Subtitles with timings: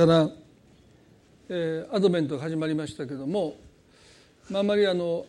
[0.00, 0.30] から、
[1.50, 3.56] えー、アドベントが始まりましたけども、
[4.48, 5.26] まあ、あまりあの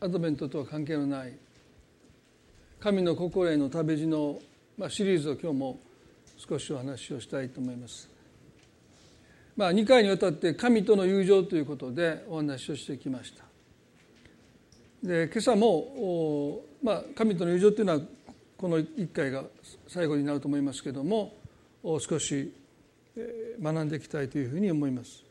[0.00, 1.34] アドベントとは関係のない
[2.80, 4.38] 神の心への旅路の、
[4.78, 5.78] まあ、シリーズを今日も
[6.38, 8.08] 少しお話をしたいと思います。
[9.58, 13.44] まあ、2回にわたって神との友情ということでお話をしてきました。
[15.06, 18.00] で今朝も、まあ、神との友情というのは
[18.56, 19.44] この1回が
[19.86, 21.34] 最後になると思いますけども
[21.82, 22.54] 少し
[23.62, 25.24] 学んでいきたいというふうに思います。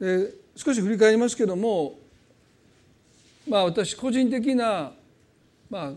[0.00, 1.98] で少し振り返りますけども
[3.48, 4.92] まあ私個人的な、
[5.68, 5.92] まあ、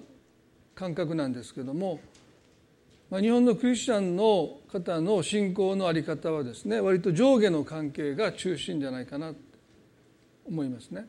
[0.75, 1.99] 感覚なんですけども、
[3.09, 9.35] まあ、日本のクリスチャンの方の信仰の在り方はですね割と上下の関係が中心じゃないかなと
[10.45, 11.05] 思いますね。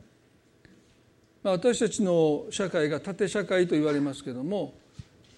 [1.43, 4.75] まあ、私たちの社会が縦社会と言われますけども、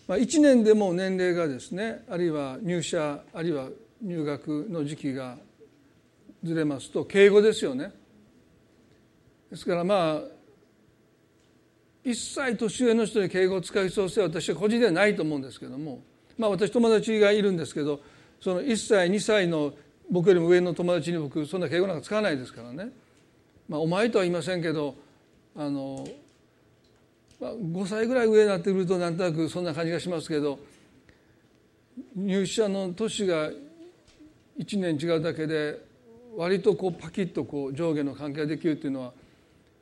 [0.06, 3.68] まあ、1年でも年齢がですねあるいは入社あるいは
[4.02, 5.36] 入学の時期が
[6.42, 7.92] ずれますと敬語ですよね。
[9.50, 10.22] ですからまあ
[12.04, 16.00] 一切年上の人に敬語を使う必要性は私は個人ではないと思うんですけども
[16.38, 18.00] まあ私友達がいるんですけど
[18.40, 19.72] その1歳2歳の
[20.10, 22.90] 僕よりも上の友達に僕そんな敬語なんか使わないですからね。
[23.68, 24.94] まあ、お前とは言いませんけど
[25.56, 26.06] あの、
[27.40, 30.60] まあ、5歳ぐらい上になってくるとなんとなくそんな感じがしますけど
[32.14, 33.50] 入社の年が
[34.58, 35.84] 1年違うだけで
[36.36, 39.12] 割とこうパキッとこう上下の関係ができるっていうのは、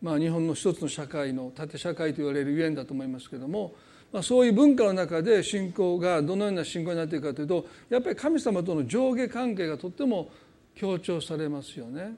[0.01, 3.73] まあ、日本の一つの社会の縦社会と言われるゆえんだと思いますけども、
[4.13, 10.29] まあ、そういう文化の中で信仰がどのような信仰になっていくかというとやっぱり神様との上下関係がとっても
[10.77, 12.15] 強調されますよね。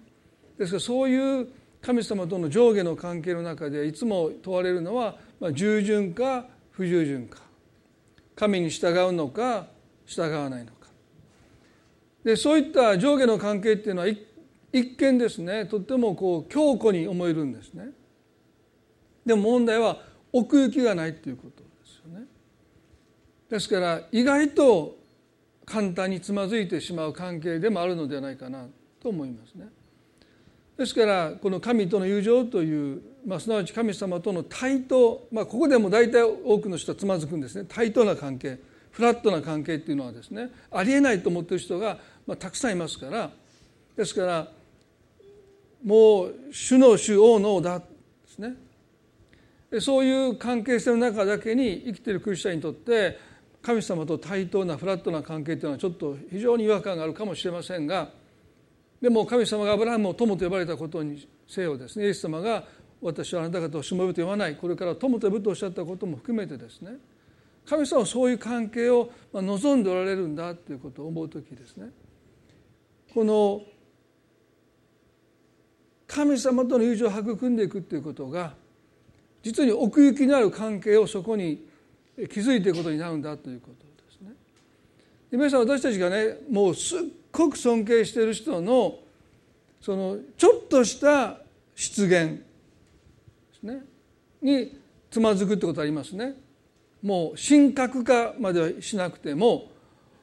[0.59, 1.49] ですからそういう
[1.83, 7.41] 神様との上下の関係の中でいつも問われるのは、まあ、従順か不従順か
[8.35, 9.67] 神に従うのか
[10.07, 10.76] 従わないのか。
[12.27, 14.09] でそういった上下の関係っていうのは
[14.73, 17.91] 一見ですねとってもこう強固に思えるんですね。
[19.25, 20.01] でも問題は
[20.33, 22.27] 奥行きがないっていうことですよね。
[23.49, 24.99] ですから意外と
[25.65, 28.67] 簡単につまずいてしまう関係でもあるのではないかな
[29.01, 29.69] と思いますね。
[30.77, 37.69] ですからこの神との友情という、まあ、すなわち神様との対等、まあ、ここでも大体多くの人はつまずくんですね。
[37.69, 38.59] 対等な関係
[38.97, 43.31] フラットな関係っていうのはですねありえないと思ってる人がまあ、たくさんいますから。
[43.97, 44.49] ですから
[45.85, 47.85] もう主の主王の王だで
[48.29, 48.55] すね。
[49.81, 53.19] そういう関係性の中だけに生きているクリスチャンにとって
[53.63, 58.11] 神様と対等なフラットな関係というのはちょっと非常に違和感があるかもしれませんが
[59.01, 62.07] でも神様がアブラハムを友と呼ばれたことにせよですね。
[62.07, 62.65] イエス様が
[63.01, 64.57] 私はあなた方をしもべと呼ばない。
[64.57, 66.93] これから友と呼ぶとおっしゃったことも含めてですね。
[67.67, 71.91] 神様はそういう関係を望んでおられるんだということを思う時ですね。
[73.17, 73.63] この
[76.07, 78.53] 神様との友情を育んでいくということが
[79.43, 81.67] 実に奥行きのある関係をそこに
[82.31, 84.35] 築いていくことになるんだということですね。
[85.31, 87.01] で皆さん私たちがねもうすっ
[87.33, 88.99] ごく尊敬している人の
[89.81, 91.39] そのちょっとした
[91.75, 92.43] 失言で
[93.59, 93.83] すね
[94.43, 94.79] に
[95.11, 96.35] つまずくってことありますね。
[97.03, 99.71] もう神格化まではしなくても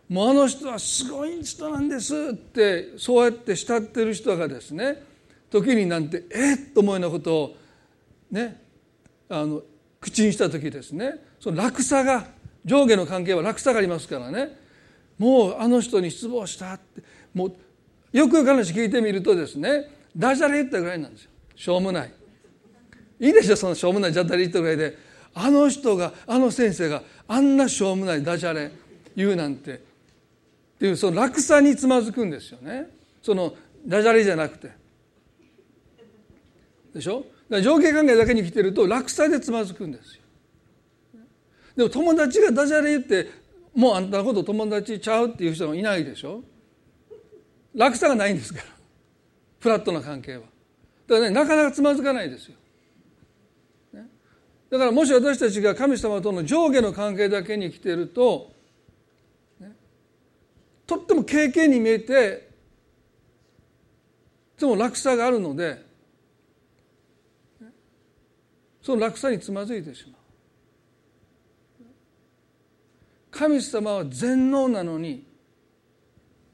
[0.09, 5.03] もうあの人はすごい人なんですってそうやって慕ってる人がですね
[5.49, 7.57] 時になんてえっと思うようなことを
[8.31, 8.61] ね
[9.29, 9.61] あの
[9.99, 12.27] 口にした時ですねその落差が
[12.65, 14.57] 上下の関係は落差がありますからね
[15.17, 17.01] もうあの人に失望したって
[17.33, 17.55] もう
[18.11, 21.31] よく話聞いてみるとですねダジャレ言ったぐらいなんですよ。
[21.55, 22.13] しょうもない。
[23.19, 24.97] いいでしょそのしょうもないダジャレ言ったぐらいで
[25.33, 28.71] あの人があの先生があんなしょうもないダジャレ
[29.15, 29.81] 言うなんて
[30.83, 32.89] っていうその落差につまずくんですよね。
[33.21, 33.55] その
[33.87, 34.69] ダジャレじゃなくて。
[36.93, 37.25] でしょ？
[37.49, 40.21] 上下関係だけに来てると落差でつまずくんですよ。
[41.77, 43.29] でも友達がダジャレ言って
[43.73, 46.43] もうあんたのこと友達ちゃうっていう人もいないでしょ？
[47.73, 48.65] 落差がないんですから。
[49.61, 50.41] フラットな関係は。
[51.07, 52.55] だからねなかなかつまずかないですよ。
[54.69, 58.51] だからもし私たちが神様との上下の関係だけに来てると
[60.85, 62.49] とっても経験に見えて
[64.57, 65.83] いつも落差があるので
[68.81, 70.23] その落差につまずいてしまう。
[73.31, 75.25] 神様は全能なのに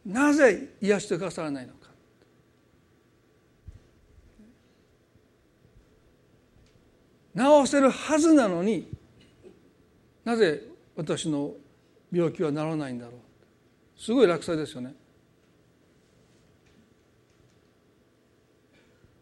[0.05, 1.79] なぜ癒してくださらないのか。
[7.35, 8.87] 治せるはずなのに
[10.23, 10.63] なぜ
[10.95, 11.53] 私の
[12.11, 13.15] 病気は治らないんだろう。
[13.99, 14.95] すごい落差ですよね。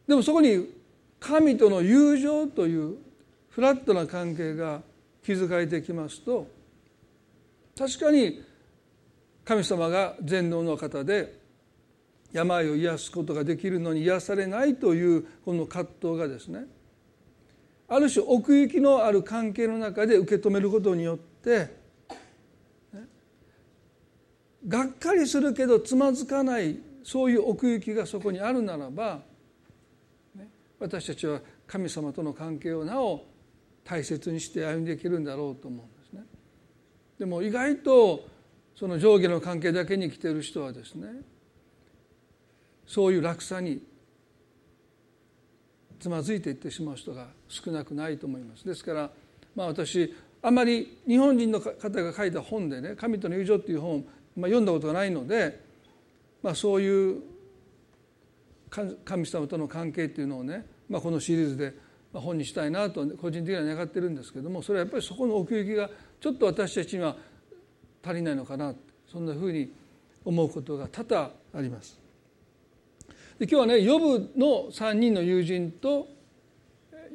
[0.07, 0.69] でもそこに
[1.19, 2.97] 神との友情という
[3.50, 4.81] フラットな関係が
[5.24, 6.47] 築かれてきますと
[7.77, 8.41] 確かに
[9.44, 11.38] 神様が全能の方で
[12.31, 16.65] 病を癒すことができるのに癒されないというこの葛藤がですね
[17.89, 21.76] ある種奥行きのある関係の中で受け止めることによって
[24.68, 29.22] がっかりするけどつまずかないそういう奥行きがそこにあるならば
[30.80, 33.25] 私たちは神様との関係をなお
[33.84, 36.24] 大切にして歩んでいけるんだろうと思うんですね。
[37.18, 38.28] でも意外と
[38.75, 41.22] その上下の関係だけに来てる人はですね
[42.86, 43.81] そういう落差に
[46.00, 48.66] つまずいていってしまう人が少なくないと思います。
[48.66, 49.10] ですから
[49.56, 54.06] まあ私あまり日本人の方が書いた本でね「神との友情」っていう本、
[54.38, 55.60] まあ、読んだことがないので、
[56.44, 57.22] まあ、そういう
[59.04, 61.74] 神様との関係っていうのをね、まあ、このシリーズで
[62.13, 65.89] 本にしたいなと個人的には願ってるんですけどもそれはやっぱりそこの奥行きが
[66.19, 67.16] ちょっと私たちには
[68.04, 68.74] 足りないのかな
[69.12, 69.72] そんなふうに
[70.24, 72.00] 思うことが多々あります。
[73.40, 76.07] で今日はねヨブの3人の友人と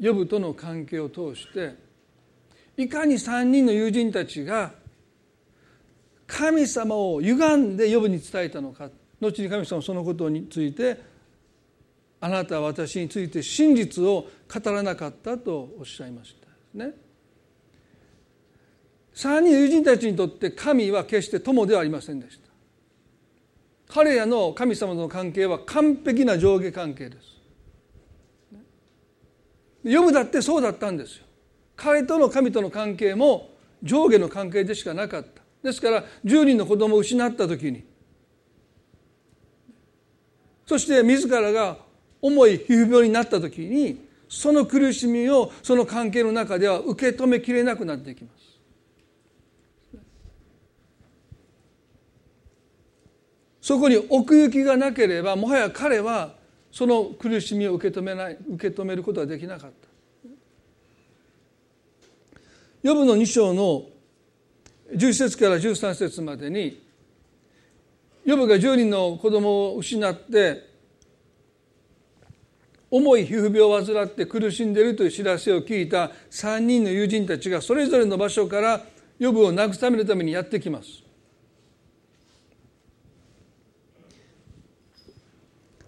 [0.01, 1.75] ヨブとの関係を通して
[2.77, 4.73] いかに3人の友人たちが
[6.27, 8.91] 神様を歪んでヨブに伝えたのか？
[9.21, 11.01] 後に神様はそのことについて
[12.21, 16.35] あなたは私について真実を語らなかったとおっしゃいまし
[16.75, 16.93] たね。
[19.15, 22.43] 3人の友人たちにとって神は決して友ではありませんでした。
[23.93, 27.27] 彼らの神様との関係は完璧な上下関係です。
[29.85, 31.25] ヨブだってそうだったんですよ。
[31.77, 33.51] 彼との神との関係も
[33.83, 35.42] 上下の関係でしかなかった。
[35.63, 37.85] ですから10人の子供を失った時に
[40.67, 41.79] そして自らが
[42.21, 48.43] 重い皮膚病になった時にその苦しみをその関係の中では受け止めきれなくなっていきます。
[53.61, 56.35] そこに奥行きがなければもはや彼は
[56.71, 59.89] その苦しみを受け止めない受け止めることはできなかった。
[62.83, 63.85] ヨブの2章の
[64.93, 66.83] 11節から13節までに
[68.25, 70.71] ヨブが10人の子供を失って
[72.91, 78.83] 重い皮膚病を患って苦しんでいるという知らせを聞いた3人の友人たちがそれぞれの場所から
[79.19, 81.03] 予部を慰めるためにやってきます。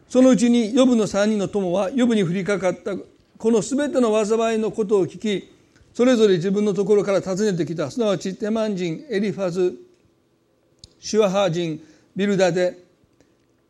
[0.09, 5.54] そのうちに予部の3人の友は予部に降りかかったこの全ての災いのことを聞き
[5.95, 9.75] それぞれ自分のところから訪ねてきたすなわちテマン人エリファズ
[10.99, 11.81] シュワハー人
[12.17, 12.79] ビルダデ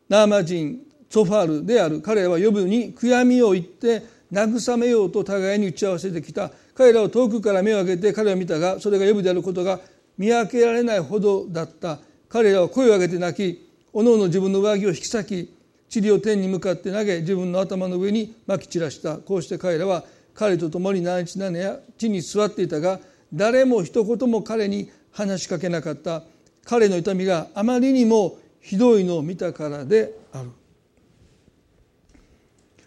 [0.09, 0.79] ナーマ人
[1.09, 2.01] ソファールである。
[2.01, 6.51] 彼らは呼ぶに悔やみを言って慰めようと互いに打ち合わせてきた。
[6.73, 9.79] 彼らを遠くから目を上げて彼を見たがそれが呼ぶであることが
[10.17, 11.99] 見分けられないほどだった。
[12.27, 15.55] 彼らは声を上げて泣きおのおの自分の上着を引き裂き
[15.93, 19.17] 塵を天に向かって投げ自分の頭の上にまき散らした。
[19.17, 20.03] こうして彼らは
[20.35, 22.99] 彼と共に何日何や地に座っていたが
[23.33, 26.23] 誰も一言も彼に話しかけなかった
[26.65, 30.51] 彼の痛みがあまりにもひどいのを見たからである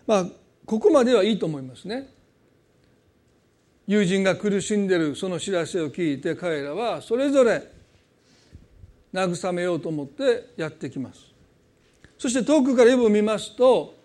[0.06, 0.26] まあ
[0.66, 2.08] ここまではいいと思いますね。
[3.86, 7.72] 友人が苦しんでるその知らせを聞いて彼らはそれぞれ
[9.14, 11.20] 慰めようと思ってやってきます。
[12.18, 13.97] そして遠くから呼ぶを見ますと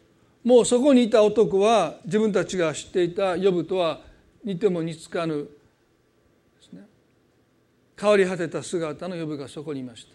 [0.43, 4.01] もうそこにいた男は自分たちが知っていた呼ぶとは
[4.43, 5.47] 似ても似つかぬ
[8.00, 10.13] 変わり果てた姿の呼ぶがそこにいました。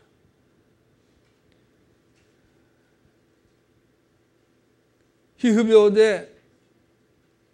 [5.36, 6.36] 皮膚病で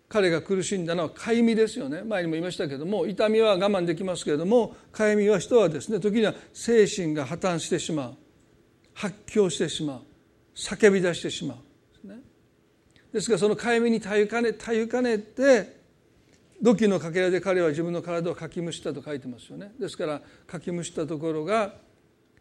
[0.08, 2.02] 彼が苦しんだのはかゆみですよね。
[2.02, 8.14] 前にも言いましたけども痛みは我慢できますけれどもかゆみは人はですね時には精神が破綻してしまう。
[8.94, 10.00] 発狂してしまう。
[10.56, 11.56] 叫び出してしまう。
[13.14, 15.76] ですからそのかゆみにたゆかねたゆかねて
[16.60, 19.72] 土器のかけらで彼は自分の体をかきむしったと書いてますよね。
[19.78, 21.74] ですからかきむしったところが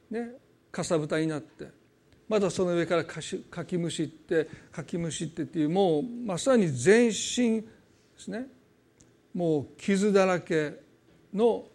[0.09, 0.31] ね
[0.71, 1.67] かさぶたになって
[2.27, 7.67] またその上からかきむしってかきむしってっていうもうまさに全身で
[8.17, 8.47] すね。
[9.31, 10.79] もう傷だらけ
[11.31, 11.65] の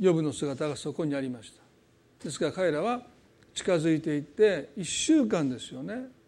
[0.00, 1.62] 予部の姿がそこにありました。
[2.24, 3.02] ですから彼らは
[3.54, 6.18] 近づいていって1週間ですよね。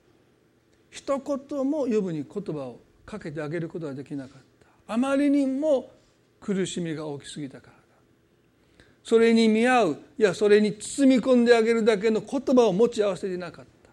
[0.92, 4.42] 一言も予部に言葉をかけてあげることができなかっ
[4.86, 4.92] た。
[4.92, 5.90] あまりにも
[6.38, 8.84] 苦しみが大きすぎたからだ。
[9.02, 13.90] それに見合ういやそれに包み込んであげるだけの言葉を持ち合わせていなかった。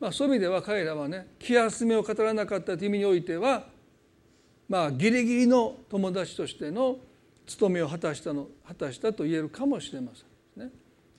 [0.00, 3.66] まあ、そういう意味では彼らはね気休めを語らなかったという意味においては
[4.70, 6.96] まあギリギリの友達としての
[7.46, 10.24] 務めを果たしたの果たしたと言えるかもしれませ
[10.62, 10.72] んね。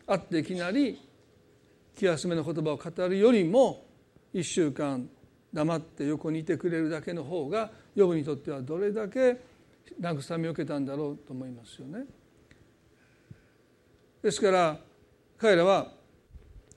[0.07, 0.99] 会っていきなり
[1.95, 3.85] 気休めの言葉を語るよりも
[4.33, 5.07] 1週間
[5.53, 9.37] 黙って横にいてくれるだけの方がヨブにとってはどれだけ
[10.01, 12.05] 慰めを受けたんだろうと思いますよね。
[14.21, 14.77] ですから
[15.37, 15.91] 彼らは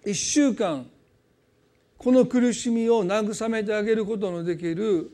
[0.04, 0.86] 1週間
[1.96, 5.10] この苦しみを慰めてあげることのできる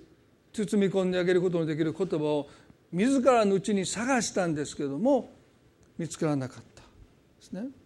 [0.53, 2.49] 包み込んであげることのできる言葉を
[2.91, 5.31] 自らのうちに探したんですけども
[5.97, 6.87] 見つからなかったで
[7.41, 7.82] すね。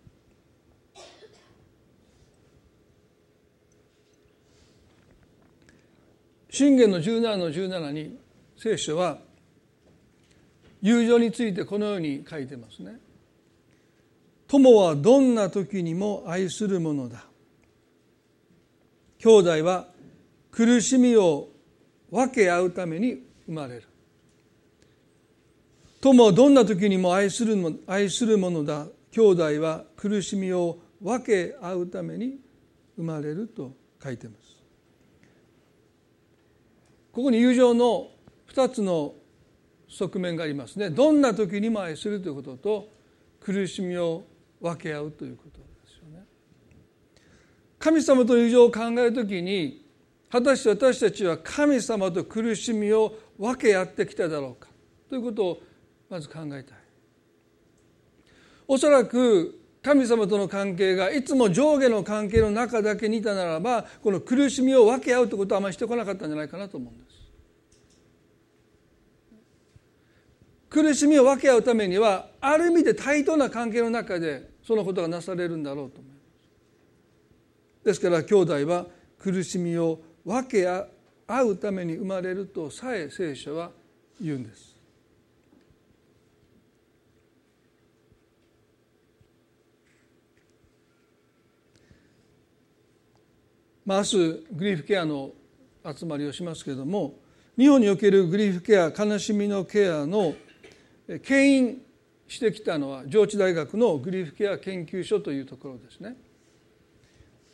[6.57, 8.19] 信玄の17の17に
[8.57, 9.19] 聖書は
[10.81, 12.99] 友情についてこのように書いてますね。
[14.49, 17.27] 友はどんな時にも愛するものだ。
[19.19, 19.89] 兄弟は
[20.51, 21.49] 苦しみを
[22.11, 23.83] 分け合うために生まれる。
[26.01, 28.87] 友はどんな時にも愛するも愛するものだ。
[29.11, 32.39] 兄弟は苦しみを分け合うために
[32.97, 33.73] 生まれると
[34.03, 34.46] 書いてます。
[37.17, 38.11] ここに友情の
[38.53, 39.15] 2つの
[39.89, 40.91] 側面がありますね。
[40.91, 42.91] どんな時にも愛するということと
[43.41, 44.25] 苦しみを
[44.61, 46.27] 分け合うということですよね。
[47.79, 49.83] 神様と友情を考える時に
[50.31, 54.69] 果たして私たちは神様と苦しみを分け合ってきただろうか
[55.09, 55.63] ということを
[56.11, 56.79] まず考えたい。
[58.69, 67.06] おそらく神様との関係がいつも上下の関係の中だけにいたならばこの苦しみを分け合うということはあまりしてこなかったんじゃないかなと思うんです。
[70.77, 76.19] 苦しみを分け合うためにはある意味で対等な関係の中でそのことがなされるんだろうと思いま
[77.83, 77.85] す。
[77.87, 78.85] ですから兄弟は
[79.19, 83.71] 苦しみを分け合うために生まれるとさえ聖書は
[84.21, 84.77] 言うんです。
[93.87, 94.17] まあ、明日
[94.53, 95.31] グリーフケアの
[95.97, 97.15] 集まりをしますけれども
[97.57, 100.35] 日本におけるグリーフケア悲しみのケアの
[101.23, 101.83] 牽引
[102.29, 106.17] してきたのは上智大学のグリーフケア研究所というところですね。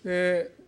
[0.04, 0.62] で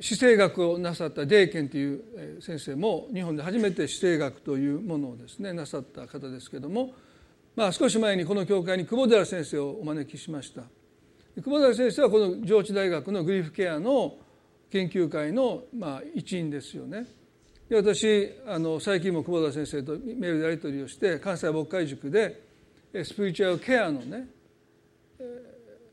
[0.00, 6.94] 死生学をなさったデーケンという先生も日本で初めて死生学というものをですねなさった方ですけども、
[7.56, 10.62] まあ、少し前にこの教会に久保寺先生をお招きしました
[11.42, 14.16] 久保寺先生はこの上智大学のグリーフケアの
[14.70, 17.06] 研究会のまあ一員ですよね。
[17.68, 22.40] で私あの最近も久保田先生とメールでやり取りをして関西牧会塾で
[22.94, 24.26] スピリチュアルケアのね、
[25.18, 25.26] えー、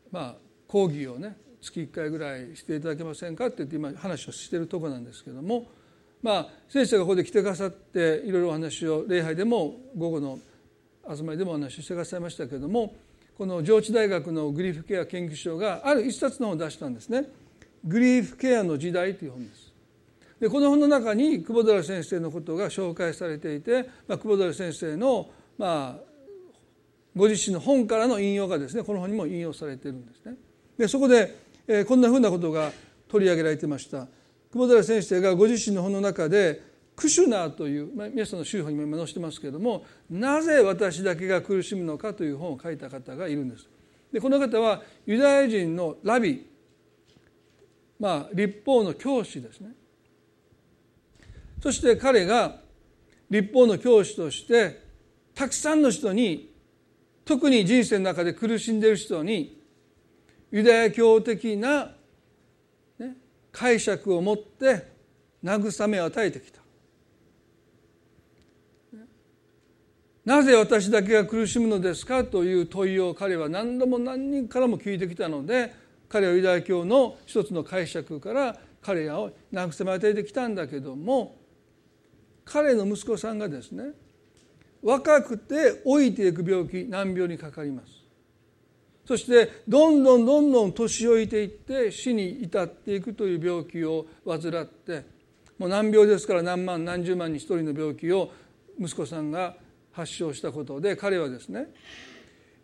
[0.10, 0.36] まあ
[0.68, 5.66] 講義をね月1回ぐらいしていただけませんかって言って今話をしているとこなんですけども
[6.22, 10.40] まあ先生がここで来てくださっていろいろお話を礼拝でも午後の
[11.14, 12.96] 集まりでもお話をしてくださいましたけども
[13.38, 17.28] この上智大学のグリーフケア研究所がある一冊の本を出したんですね
[17.84, 19.65] 「グリーフケアの時代」という本です。
[20.46, 26.04] でこの本の中に久保寺先生のことが紹介されていて、まあ、久保寺先生の、まあ、
[27.16, 30.36] ご自身の本からの引用がですねこの本にも引用されているんですね。
[30.78, 31.36] でそこで、
[31.68, 32.72] えー、こんなふうなことが
[33.08, 34.06] 取り上げられてました。
[34.54, 36.62] 久保寺先生がご自身の本の中で
[36.96, 43.68] クシュナーという、まあ、皆さんの宗派にも今載せてますけれどもなぜ私だけが苦しむのかという本を書いた方がいるんです。
[44.14, 46.46] でこの方はユダヤ人のラビ、
[48.00, 49.72] まあ、立法の教師ですね。
[51.66, 52.58] そして彼が
[53.28, 54.84] 立法の教師として
[55.34, 56.54] たくさんの人に
[57.26, 59.60] 特に人生の中で苦しんでいる人に
[60.52, 61.90] ユダヤ教的な、
[63.00, 63.18] ね、
[63.52, 64.92] 解釈を持って
[65.44, 66.62] 慰めを与えてきた。
[70.24, 75.74] なぜ私だけが苦しむのですかという問いを彼は何度も何人からも聞いてきたので
[76.10, 81.44] 彼はユダヤ教の一つの解釈から彼らを慰め与えてきたんだけども
[82.46, 83.86] 彼の息子さんがですね
[84.82, 88.06] 若くて老いていく病気難病にかかります
[89.06, 95.06] そしてどんどんどんどん年老いていって死に至っていくという病気を患って
[95.58, 98.32] もう難病ですから何万何十万に一人の病気を
[98.80, 99.56] 息子さんが
[99.92, 101.68] 発症したことで彼はですね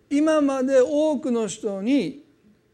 [0.10, 2.24] 今まで多くの人に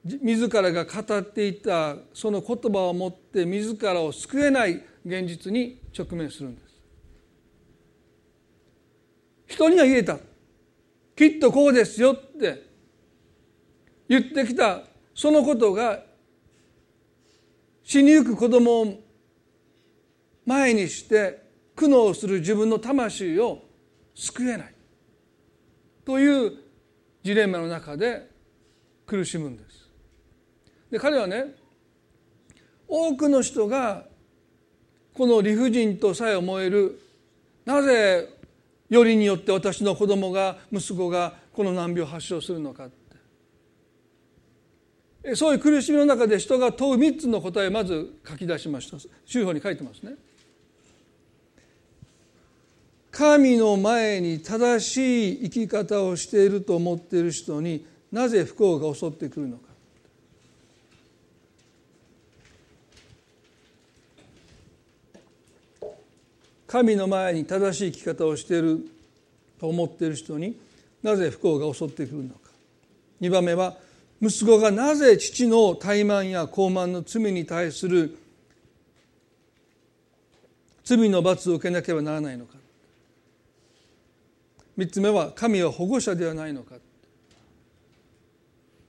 [0.04, 6.67] 自らが語っていたその言葉を持って自らを救えない現実に直面するんです。
[9.48, 10.18] 人には言えた。
[11.16, 12.68] きっとこうですよって。
[14.08, 14.84] 言ってきた。
[15.16, 16.04] そのことが
[17.84, 19.04] 死にゆく子供を
[20.46, 21.42] 前にして
[21.76, 23.64] 苦悩する自分の魂を
[24.14, 24.74] 救えない。
[26.06, 26.52] という
[27.24, 28.30] ジレンマの中で
[29.06, 29.90] 苦しむんです。
[30.92, 31.56] で彼はね
[32.88, 34.06] 多くの人が
[35.14, 37.02] この理不尽とさえ思える
[37.66, 38.37] なぜ
[38.90, 43.08] よりによって私の子供が息子がこの難病を発症するのかって。
[45.36, 48.98] そういう苦しみの中で人が問う3つの答えをまず書き出しました。
[49.26, 50.14] 週報に書いてますね。
[53.12, 59.67] 神の前に正しい生き方をしていると思っている人になぜ不幸が襲ってくるのか。
[66.68, 68.86] 神の前に正しい生き方をしている
[69.60, 70.60] と思っている人に
[71.02, 72.52] なぜ不幸が襲ってくるのか。
[73.22, 73.78] 2番目は
[74.22, 78.18] 息子がなぜ父の怠慢や傲慢の罪に対する
[80.84, 82.58] 罪の罰を受けなければならないのか。
[84.78, 86.76] 3つ目は神は保護者ではないのか。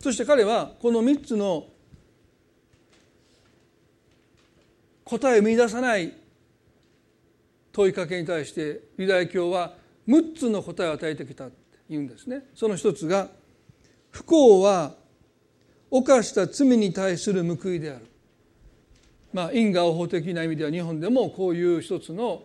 [0.00, 1.66] そして彼はこの3つの
[5.04, 6.12] 答えを見出さない
[7.78, 9.74] 問いかけに対してユダヤ教は
[10.08, 12.42] 6つの答えを与えてきたって言うんですね。
[12.52, 13.28] その一つが
[14.10, 14.96] 不幸は
[15.88, 18.06] 犯した罪に対する報いである。
[19.32, 22.42] まあ因果応報的な意味では日本でもこういう一つの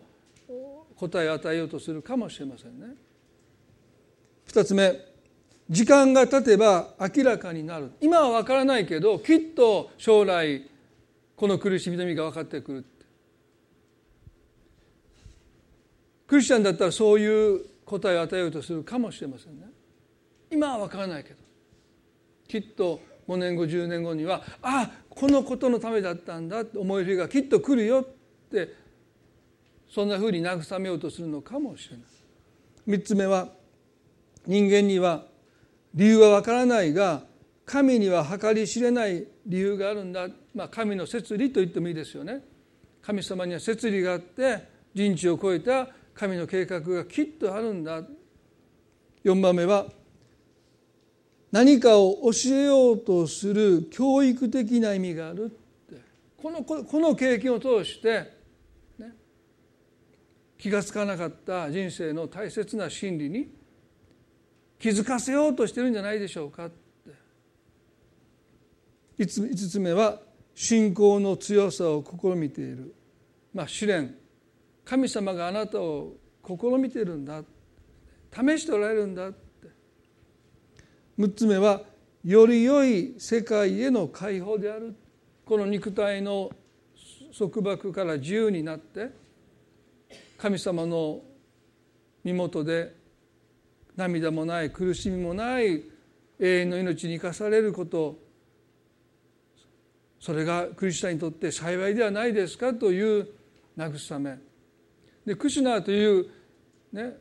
[0.94, 2.94] 答えを与えようとするかもしれませんね。
[4.46, 5.00] 二つ目
[5.68, 10.70] 時間が経てば明らかになる今は分からないけどきっと将来
[11.34, 12.84] この苦しみの意味が分かってくる
[16.34, 19.68] クリスチャンだったらそういう答えを与えようとするかもしれませんね。
[20.50, 21.36] 今は分からないけど
[22.48, 28.04] きっと5年後10年後にはあこのことのためだったんだって思える日がきっと来るよっ
[28.50, 28.74] て
[29.88, 32.98] そんなふうに慰めようとするのかもしれない。
[32.98, 33.50] 3つ目は
[34.44, 35.26] 人間には
[35.94, 37.22] 理由はわからないが
[37.64, 42.42] 神には計り知れない理由があるんだ、まあ、神の摂理と言ってもいいですよね。
[43.02, 48.02] 神様には摂理があって人知を超えた神の計画がきっとあるんだ。
[49.24, 49.86] 4番目は
[51.50, 56.00] 何かを教えようとする教育的な意味があるって。
[56.36, 58.32] このこの経験を通して、
[58.98, 59.14] ね、
[60.58, 63.48] 気が付かなかった人生の大切な真理に
[64.78, 66.74] 気づかせようとしてるんじゃないでしょうかって。
[69.18, 70.20] 5つ目は
[70.54, 72.94] 信仰の強さを試みている。
[73.52, 74.16] まあ試練。
[74.84, 76.14] 神様があなたを
[76.46, 77.42] 試みてるんだ。
[78.32, 79.38] 試しておられるんだって。
[81.18, 81.82] 6つ目は
[82.24, 84.94] より良い世界への解放である。
[85.44, 86.50] この肉体の
[87.36, 89.10] 束縛から自由になって
[90.38, 91.20] 神様の
[92.22, 92.94] 身元で
[93.96, 95.82] 涙もない苦しみもない
[96.38, 98.22] 永遠の命に生かされること。
[100.18, 103.28] それがクリスチャンにとって幸いではないですかという
[103.76, 104.38] 慰め。
[105.26, 106.26] でクシュナーという、
[106.92, 107.16] ね、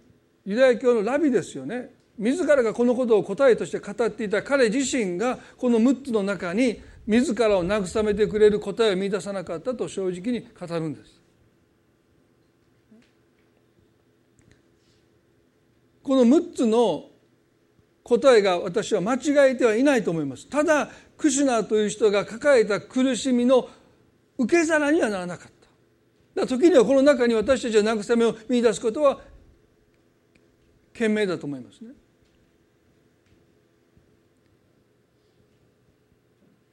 [0.46, 1.92] ユダヤ教のラビですよね。
[2.18, 11.22] 自らがこのことを答えとして語っていた彼自身がこの6つの中に自らを慰めてくれる答えを見出さなかったと正直に語るんです。
[16.04, 17.10] この6つの
[18.04, 20.48] 答えが私は間違えてはいないと思います。
[20.50, 23.70] ただクシュナーという人が抱えた苦しみの
[24.38, 25.53] 受け皿にはならなかった。
[26.36, 29.20] だ時にはこの中に私たちは慰めを見出すことは
[30.94, 31.92] 賢明だと思いますね。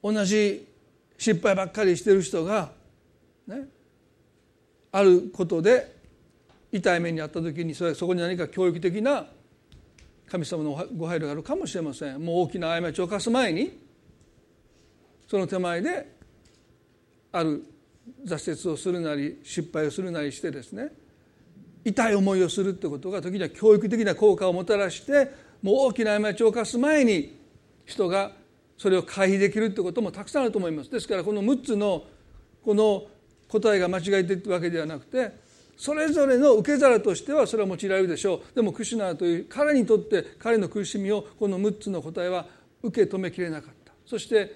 [0.02, 0.66] 同じ
[1.18, 2.72] 失敗ばっかりしてる人が
[3.46, 3.68] ね
[4.92, 5.94] あることで
[6.72, 9.26] 痛い目にあった時にそれそこに何か教育的な
[10.30, 12.24] 神様のご配慮があるかもしれません。
[12.24, 13.78] もう大きな過ちを犯す前に
[15.28, 16.16] その手前で
[17.32, 17.64] ある
[18.24, 20.90] 挫折をするなり失敗をするなりしてですね
[21.84, 25.30] 痛い思いをするってことが時には教育的な効果をもたらして
[25.62, 27.38] もう大きな過ちを犯す前に
[27.86, 28.32] 人が
[28.76, 30.90] それを回避できるってこともたくさんあると思います。
[30.90, 32.04] ですからこの6つの
[32.64, 33.06] この
[33.48, 35.32] 答えが間違えているわけではなくて
[35.76, 38.54] それぞれの受け皿としてはそれは用いられるでしょう。
[38.54, 42.46] でもクシュナーという彼にとって彼の苦しみをこの6つの答えは
[42.82, 43.92] 受け止めきれなかった。
[44.06, 44.54] そして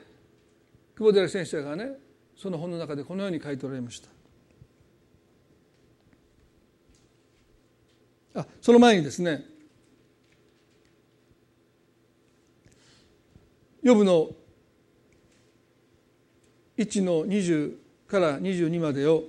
[0.96, 1.92] 久保寺先生がね
[2.36, 4.08] その本の中でこのように書いておられました
[8.40, 9.44] あその前にですね
[13.82, 14.30] 予部の
[16.78, 17.74] 1の20
[18.08, 19.24] から22までを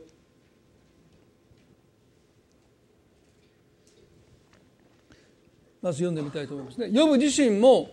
[5.81, 6.89] まず読んでみたいと思いますね。
[6.91, 7.91] ヨブ自身も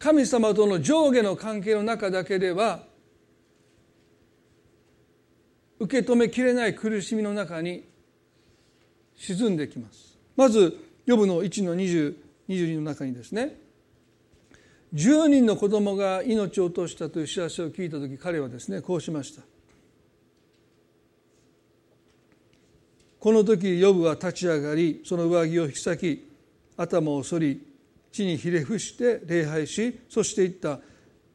[0.00, 2.84] 神様との上下の関係の中だけでは
[5.78, 7.84] 受け止めきれない苦しみの中に
[9.14, 10.18] 沈んできます。
[10.36, 12.14] まずヨブの1の20
[12.48, 13.56] 22の中にですね
[14.94, 19.42] 10人の子供が命を落としたという知らせを聞いた時彼はですねこうしました。
[23.20, 26.26] この時ヨブは立ち上がりその上着を引き裂き
[26.78, 27.69] 頭を剃り
[28.12, 30.80] 地にひれ伏して礼拝しそして言った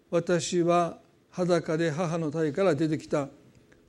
[0.09, 0.97] 私は
[1.35, 3.27] 裸で母の体から出てきた。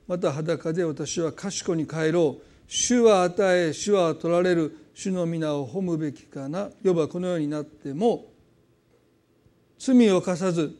[0.05, 2.43] また裸で私は賢に帰ろう。
[2.67, 4.75] 主は与え主は取られる。
[4.93, 6.69] 主の皆を褒むべきかな。
[6.83, 8.25] ヨブはこのようになっても
[9.79, 10.75] 罪を犯さず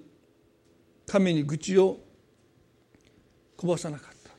[1.06, 2.00] 神に愚痴を
[3.56, 4.32] こぼさなかった。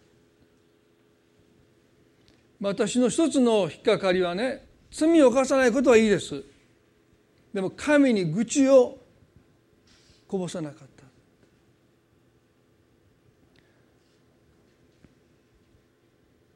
[2.61, 6.45] 私の一つの引っかかりはね罪を犯さないことはいいです。
[7.59, 8.97] でも神に愚痴を
[10.29, 11.05] こぼさなかった。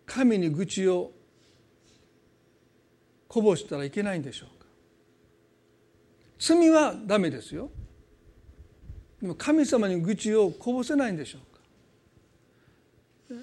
[0.06, 1.10] 神に愚痴を
[3.26, 4.66] こぼしたらいけないんでしょうか。
[6.38, 7.68] 罪はダメですよ。
[9.20, 11.38] でも神様に愚痴をこぼせないんでしょ
[13.28, 13.42] うか。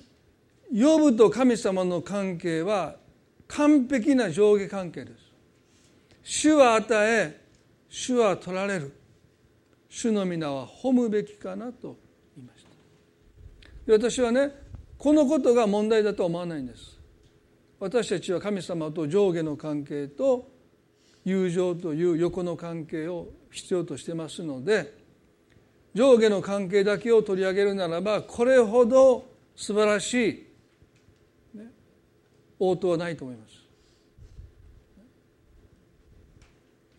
[0.72, 2.95] ヨブと神様の関係は
[3.50, 5.30] 完璧な上下関係です。
[6.24, 7.38] 主は与え
[7.89, 8.93] 主は取られる。
[9.89, 11.97] 主の皆は褒むべきかなと
[12.36, 12.69] 言いました。
[13.91, 14.52] 私はね
[14.97, 16.99] このことが問題だとは思わないんです。
[17.80, 20.52] 私たちは神様と上下の関係と
[21.25, 24.93] 友情という横の関係を必要としてますので
[25.93, 29.25] 上下の関係だけを取り上げるならばこれほど
[29.56, 30.47] 素晴らしい、
[32.60, 33.59] 応答はないと思います。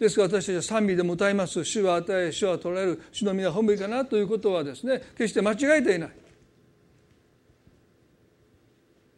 [0.00, 1.62] ですから私たちは賛美でも歌います。
[1.62, 3.02] 主は与え主は取られる。
[3.12, 6.10] 主の皆本部かなということはですね決して間違えていない。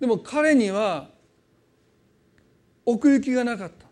[0.00, 1.08] でも彼には
[2.84, 3.88] 奥行きがなかったんです。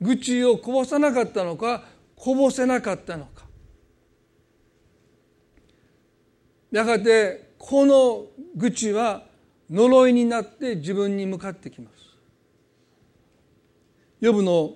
[0.00, 1.84] 愚痴をこぼさなかったのか
[2.16, 3.44] こぼせなかったのか。
[6.72, 9.22] やがてこの愚痴は
[9.70, 11.96] 呪いになって自分に向かってきます。
[14.20, 14.74] ヨブの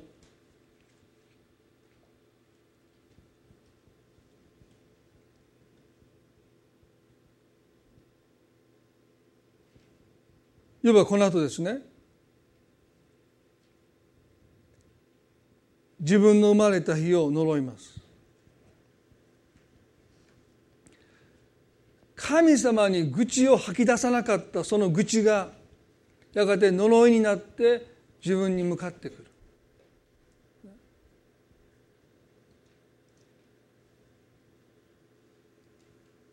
[10.84, 11.78] ヨブはこの後ですね。
[15.98, 17.98] 自分の生まれた日を呪います。
[22.14, 25.52] 神様に愚痴を吐き出さなかったその愚痴が
[26.34, 27.86] やがて呪いになって
[28.22, 29.26] 自分に向かってくる。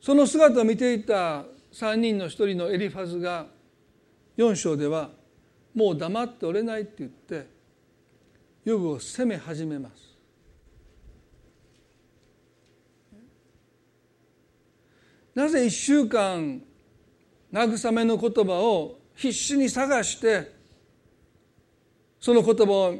[0.02, 3.61] その姿を見ていた3人の一人のエリファズが
[4.42, 5.12] 4章では
[5.74, 7.48] もう黙っておれないって言って
[8.66, 10.12] ヨブを責め始めます。
[15.34, 16.62] なぜ一週間
[17.54, 20.52] 慰めの言葉を必死に探して
[22.20, 22.96] その言葉を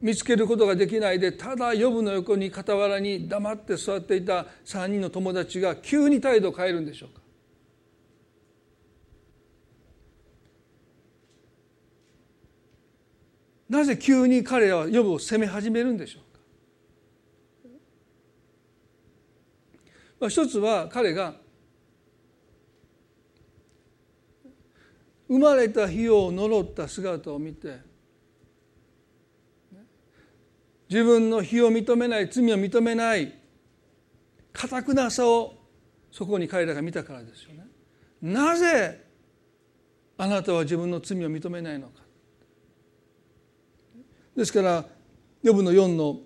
[0.00, 7.22] 見つけることができないでただヨブの横に傍らに黙って座っていた3人の友達が急に態度を変えるんでしょうか。
[13.68, 16.40] なぜ急に彼らはヨブを責め始めるんでしょうか、
[20.20, 21.34] まあ、一つは彼が
[25.28, 27.78] 生まれた日を呪った姿を見て
[30.88, 33.34] 自分の非を認めない罪を認めない
[34.52, 35.54] かたくなさを
[36.10, 37.66] そこに彼らが見たからですよね。
[38.22, 39.04] なぜ
[40.16, 42.02] あなたは自分の罪を認めないのか
[44.38, 44.84] ですから
[45.42, 46.20] ヨブの4の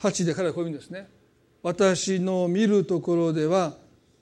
[0.00, 1.06] 8で彼はこういうんですね
[1.62, 3.74] 私の見るところでは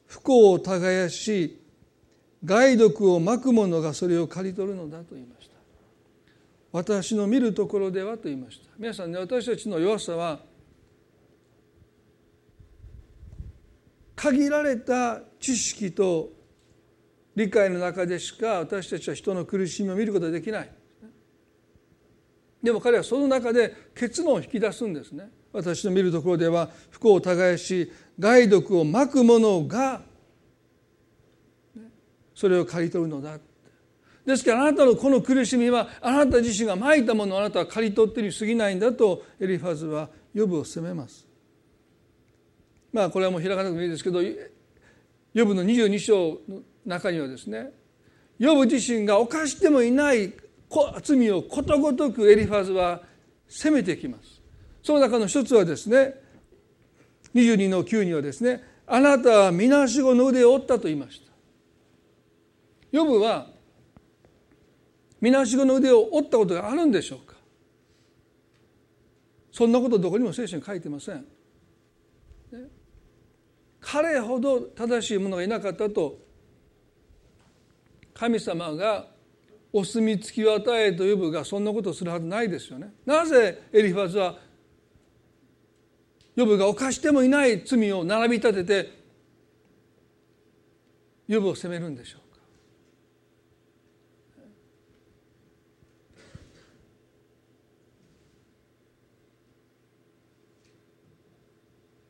[0.06, 1.62] 不幸を耕し
[2.44, 5.54] 害毒をまく者がそれを刈り取るのだと言いました。
[6.72, 8.68] 私の見るところではと言いました。
[8.76, 10.40] 皆さんね私たちの弱さは
[14.16, 16.41] 限られた知識と
[17.34, 20.70] 理解の中でしか私たちは人の苦しみを見ることができない。
[22.62, 25.30] でも彼はその中で結論を引き出すんですね。
[25.52, 30.02] 私の見るところでは服を耕し害毒をまく者が
[32.34, 33.38] それを刈り取るのだ
[34.24, 41.26] ですからあなたのこの苦しみはあなた自身がまいたものをあなたは刈り取ってに過ぎないんだとエリファズは予部を責めます。
[42.92, 47.70] まあこれはもう開かなくてもいいですけど予部の22章の中にはですね
[48.38, 50.32] 予部自身が犯してもいない
[51.02, 53.02] 罪をことごとくエリファズは
[53.46, 54.40] 責めてきます。
[54.82, 56.14] その中の一つはですね
[57.34, 61.30] 22の9にはですねあなたはみなしごの腕を折ったと言いました。
[62.90, 63.46] ヨブは
[65.20, 67.36] みなしごの腕を折ったことがあるんでしょうか。
[69.52, 71.24] そんなことどこにも聖書に書いてません、
[73.78, 76.18] 彼ほど正しい者がいなかったと
[78.22, 79.08] 神様が
[79.72, 82.94] お墨付きを与えと呼ぶがそんなことをするはずないですよね。
[83.04, 84.38] なぜエリファズは
[86.36, 88.90] ヨブが犯してもいない罪を並び立てて
[91.26, 92.20] ヨブを責めるんでしょう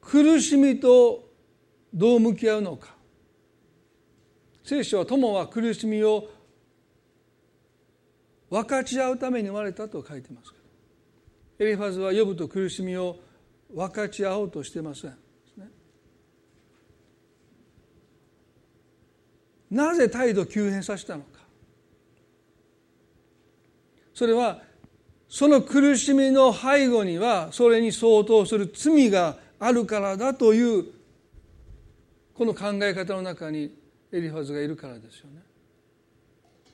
[0.03, 0.11] か。
[0.11, 1.27] 苦しみと
[1.95, 3.02] どう向き合うのか。
[4.73, 6.31] 聖書は友は苦しみを
[8.49, 10.57] 分かち合うために生まれたと書いてますけ
[11.63, 13.17] どエリファズは呼ぶと苦しみを
[13.71, 15.15] 分かち合おうとしてません。
[19.71, 21.41] なぜ態度急変させたのか
[24.15, 24.63] それは
[25.29, 30.87] その苦しみの背後にはそれに相当する罪があるからだという
[32.33, 33.82] この考え方の中に
[34.13, 35.43] エリファズがいるからですよね。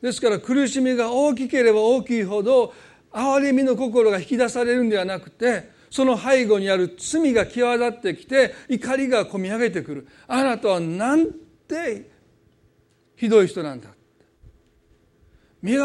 [0.03, 2.73] ですから苦しみが大きければ大きいほど
[3.13, 11.33] 憐れみの心が引き出されるんではなくてその背後にある罪が際立ってきて怒りがこみ上げてくるあなたはなん
[11.67, 12.11] て
[13.17, 13.89] ひどい人なんだ
[15.63, 15.77] み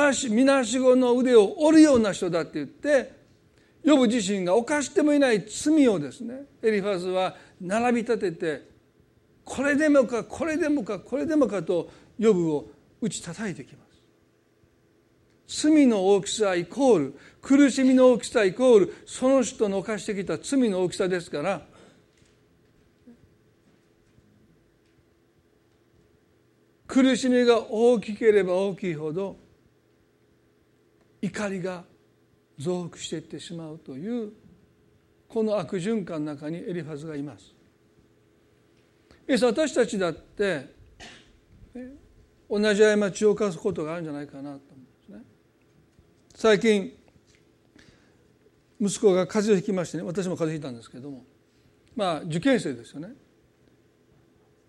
[0.45, 3.13] なしごの腕を折るような人だって言って
[3.83, 8.72] ヨブ自身が犯してもいない罪をですねエリファズは並び立てて
[9.43, 12.69] これでもかこれでもかこれでもかとヨブを
[13.01, 13.93] 打ち叩いてきます。
[15.63, 21.61] 罪の大きさイコール苦しみの大きさイコールその人の犯してきた罪の大きさですから
[26.87, 29.35] 苦しみが大きければ大きいほど
[31.21, 31.83] 怒りが
[32.57, 34.31] 増幅していってしまうという
[35.27, 37.62] この悪循環の中にエリファズがいます。
[39.27, 40.73] 私たちだって
[42.49, 45.21] 同じ過ちを犯すことがあるんじゃないかなと思うんですね。
[46.35, 46.93] 最近
[48.79, 51.23] 息子が風邪をひきましてね私も風邪ひいたんですけども
[51.95, 53.07] まあ受験生ですよね。
[53.07, 53.15] だか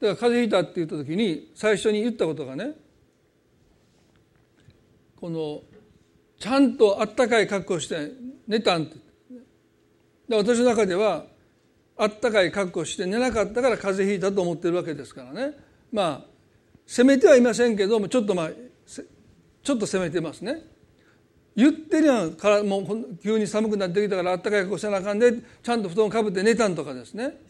[0.09, 2.73] ら風邪ひいたって言った時に最初に言ったことがね
[5.17, 5.63] この
[6.39, 8.13] ちゃんとあったかい格好して
[8.47, 8.97] 寝たんって。
[10.29, 11.27] で私の中では
[11.97, 15.55] あったかい格好して寝なかったから風邪ひいたと思ってるわけですからね。
[15.93, 16.35] まあ
[16.87, 18.51] 責めてはいませんけどもちょっとまあ
[19.63, 20.63] ちょっと責めてますね。
[21.57, 27.41] 言ってるやんからもう急に寒くなってきたからあったかい格好せなあかんでちゃんと布団かぶって寝たんとかですね。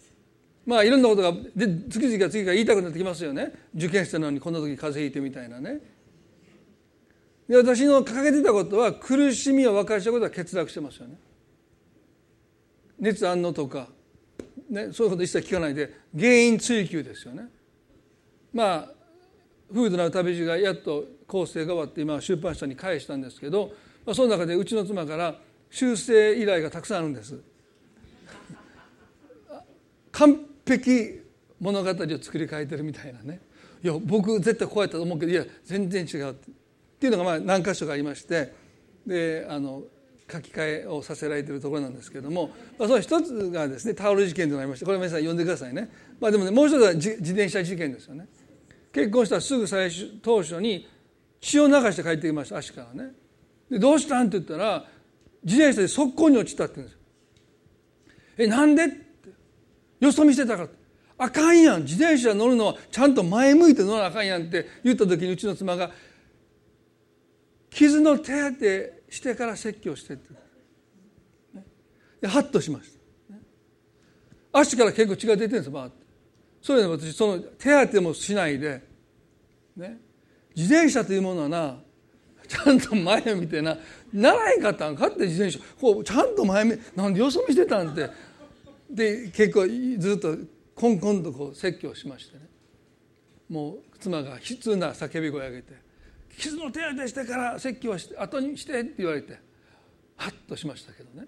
[0.66, 3.52] まあいろんなことがで次々が次が言いたくなってきますよね。
[3.74, 5.80] 受験生なのにこんな時風邪ひいてみたいなね。
[7.48, 11.16] で私の掲げてたことは苦しみを分かしたことは欠落してますよね。
[12.98, 13.88] 熱あんのとか、
[14.70, 17.48] ね、そういうこと一切聞かないで原因追求ですよね。
[18.52, 18.90] まあ
[19.72, 23.72] フードなる旅路がやっと構成が終わって今出版社に返したんですけど
[24.04, 25.38] まあ、その中でうちの妻から
[25.70, 27.40] 修正依頼がたくさんあるんです。
[30.12, 31.20] 完璧
[31.58, 33.40] 物語を作り変えてるみたいなね。
[33.82, 38.52] いや僕絶対こうやったと思うけどいや全然違うっていうのがまあ何箇所かありまして。
[39.06, 39.82] であの
[40.30, 48.26] 書き換えをさせられているところなんですけれども、まあ、その一つがですねタオル事件となりましてこれ皆さん読んでくださいね、まあ、でもねもう一つは自転車事件ですよね。
[48.92, 50.88] 結婚したらすぐ最初当初に
[51.40, 53.12] 血を流して帰ってきました足からね。
[53.70, 54.84] でどうしたんって言ったら
[55.42, 57.04] 自転車で側溝に落ちたって言うんですよ。
[58.38, 59.04] えなんでって。
[60.00, 60.68] よそ見してたから
[61.18, 61.82] あかんやん。
[61.82, 65.90] 自転車乗るのはちゃんと前向いて乗らなあかんやんって言った時にうちの妻が
[67.70, 70.30] 傷の手当てしてから説教してって。
[72.20, 74.58] でハッとしました。
[74.60, 76.04] 足から結構血が出てるんですバーって。
[76.62, 78.82] それで私その手当てもしないで。
[79.76, 80.00] ね。
[80.56, 81.76] 自転車というものはな
[82.46, 83.76] ちゃんと前を見てな
[84.12, 85.58] ならへんかったんかって自転車。
[85.80, 88.10] こうちゃんと前目なんでよそ見してたんって。
[88.90, 89.66] で結構
[89.98, 90.36] ずっと
[90.74, 92.48] コンコンとこう説教しましてね。
[93.48, 95.74] もう妻が悲痛な叫び声を上げて
[96.38, 99.38] 「傷の手当てしてから説教して後にして」って言われて
[100.16, 101.26] ハッとしましたけどね。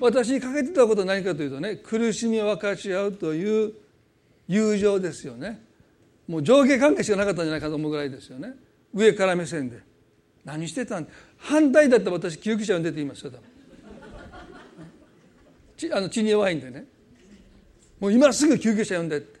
[0.00, 3.72] 私にかけてたことは何かというとね苦しみを分かち合うという
[4.46, 5.64] 友情ですよね。
[6.26, 8.54] もう上下関係しかなかったんじゃないかと思うぐらいですよね。
[8.92, 9.80] 上から目線で。
[10.44, 11.06] 何してたん
[11.36, 13.42] 反対だったら私救急車呼んでって言いますよ多分。
[15.76, 16.86] ちあの血に弱いんでね。
[18.00, 19.38] もう今すぐ救急車呼んでって。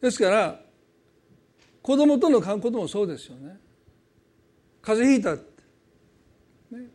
[0.00, 0.60] ですから
[1.90, 3.58] 子供との関係もそうですよね。
[4.80, 5.40] 風邪ひい
[6.70, 6.86] た、ね、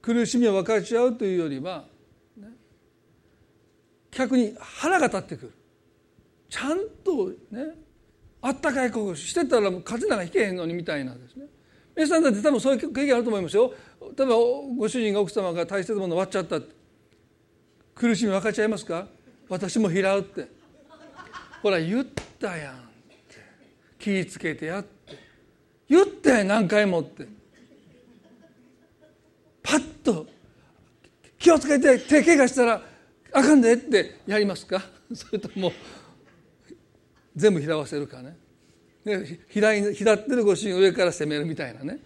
[0.00, 1.86] 苦しみを分かち合うというよりは、
[2.36, 2.46] ね、
[4.12, 5.52] 逆に腹が立ってくる。
[6.48, 7.74] ちゃんとね
[8.42, 11.46] あったかいこしてたら風邪なんかひけへんのにみたいなですね。
[11.96, 13.74] 皆さんだって多分そういう経験あると思いますよ。
[14.16, 14.36] 例えば
[14.78, 16.60] ご主人が奥様が大切なもの割っちゃった
[17.96, 19.08] 苦しみ分かちゃいますか？
[19.48, 20.46] 私も拾うって。
[21.60, 22.06] ほら言っ
[22.38, 22.91] たやん。
[24.02, 25.16] 気ぃつけてやって。
[25.88, 27.28] 言ったやん何回もって。
[29.62, 30.26] パッと。
[31.38, 32.82] 気をつけて手怪我したら
[33.32, 34.18] あかんでって。
[34.26, 34.82] やりますか？
[35.14, 35.72] それとも
[37.36, 38.36] 全部拾わせるかね？
[39.04, 42.00] で開開ってるご主人上から攻めるみたいなね。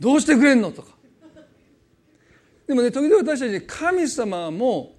[0.00, 0.94] どうしてくれんのとか。
[2.66, 4.94] でもね時々私たち神様も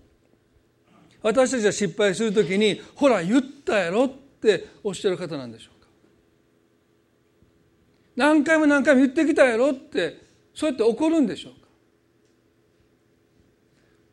[1.24, 5.72] 私たちが失敗する時にほら言ったやろっておっしゃる方なんでしょ。
[5.72, 5.75] う
[8.16, 10.22] 何回も何回も言ってきたやろって
[10.54, 11.68] そうやって怒るんでしょうか？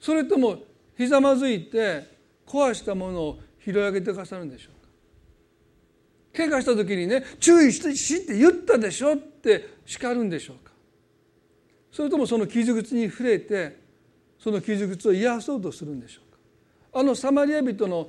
[0.00, 0.58] それとも
[0.98, 6.38] ひざまずいて壊したものを拾い上げてくださるんでしょうか？
[6.38, 10.72] 怪我した時にね注意してしって言ったでしょって叱るんでしょうか？
[11.92, 13.80] それともその傷口に触れて
[14.38, 16.98] その傷口を癒そうとするんでしょうか？
[16.98, 18.08] あのサマリア人の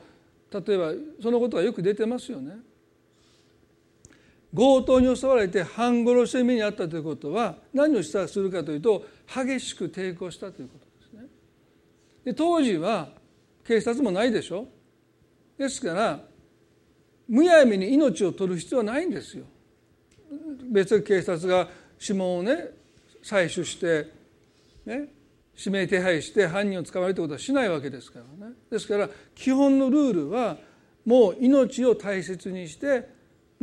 [0.52, 2.56] 例えばそのことがよく出てますよね。
[4.56, 11.28] 強盗に襲われて半殺しの目にあったということは何をしたするかというと激しく抵抗したということですね
[12.26, 13.10] で当時は
[13.66, 14.68] 警察もないでしょ
[15.58, 16.20] ですから
[17.28, 19.46] むやみに命を取る必要はないんですよ。
[20.72, 22.70] 別に警察が指紋をね
[23.24, 24.12] 採取して、
[24.86, 25.08] ね、
[25.58, 28.54] 指名手配して犯人を捕まえるということはしないわけですからね。
[28.70, 30.58] ですから基本のルールは
[31.06, 33.10] もう命を大切にして、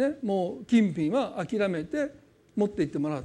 [0.00, 2.10] ね、もう金品は諦めて
[2.56, 3.24] 持って行ってもらう。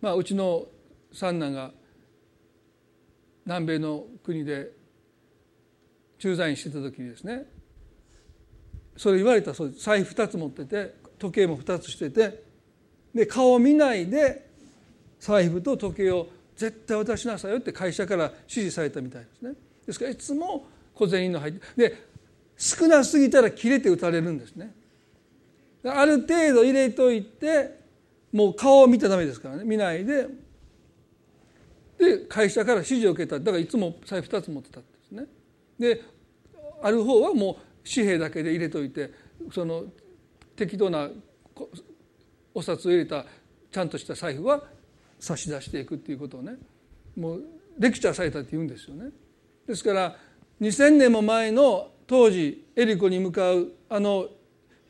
[0.00, 0.66] まあ、うちの
[1.12, 1.72] 三男が
[3.44, 4.70] 南米の国で
[6.18, 7.46] 駐在員してた時にですね
[8.96, 9.84] それ言われたそうです。
[9.84, 12.42] 財布2つ持ってて時計も2つしてて
[13.14, 14.48] で顔を見ないで
[15.18, 19.52] 財布と時計を絶対渡しなさいよって会社から指示されたみたいですね。
[19.86, 22.08] ですからいつも小銭の入ってで
[22.56, 24.74] 少なすぎたら切れて打たれるんですね。
[25.84, 27.78] ある程度入れといて
[28.32, 29.64] もう顔を見たらダメですからね。
[29.64, 30.26] 見ないで。
[31.98, 33.38] で会社から指示を受けた。
[33.38, 35.26] だからいつも財布2つ持ってたんですね。
[35.78, 36.02] で
[36.82, 39.12] ある方はもう紙幣だけで入れといて
[39.52, 39.84] その
[40.56, 41.08] 適当な
[42.54, 43.24] お札を入れた
[43.70, 44.62] ちゃんとした財布は
[45.18, 46.56] 差し出していくっていうことをね
[47.16, 47.44] もう
[47.78, 49.10] レクチャーされたって言うんですよね。
[49.66, 50.16] ですから
[50.60, 54.28] 2,000年も前の当時エリコに向かうあの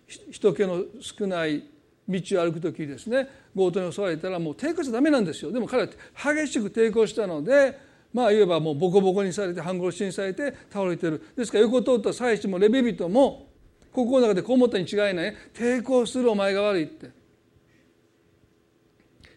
[0.08, 1.64] 人気の少ない
[2.08, 3.28] 道を歩く時ですね。
[3.54, 5.52] 強盗に襲われたらもう抵抗しちゃダメなんですよ。
[5.52, 5.88] でも彼は
[6.34, 7.78] 激しく抵抗したので
[8.14, 11.22] まあ言えばもうボコボコにされて半殺しにされて倒れてる。
[11.36, 13.48] ですから横通った祭司もレビ人も
[13.92, 15.36] 心の中でこう思ったに違いない。
[15.52, 17.10] 抵抗するお前が悪いって。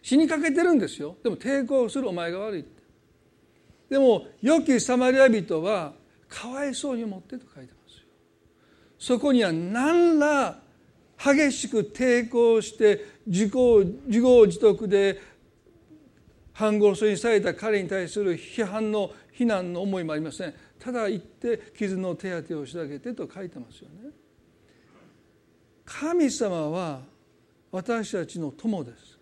[0.00, 1.16] 死にかけてるんですよ。
[1.22, 2.82] でも抵抗するお前が悪いって。
[3.90, 5.92] でも良きサマリア人は
[6.28, 8.04] かわいそうに思ってと書いてますよ。
[8.98, 10.61] そこには何ら
[11.24, 13.84] 激しく抵抗して自業
[14.46, 15.20] 自得で
[16.52, 20.54] 半殺しにされた彼に対する批判の非難の思いもありません。
[20.78, 24.10] ただ言って傷の手当てをしてあげてと書いてますよね。
[25.84, 27.02] 神様は
[27.70, 29.18] 私たちの友です。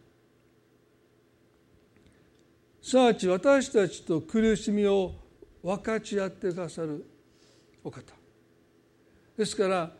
[2.82, 5.12] すなわち私たちと苦しみを
[5.62, 7.04] 分かち合ってくださる
[7.84, 8.14] お方。
[9.36, 9.99] ですから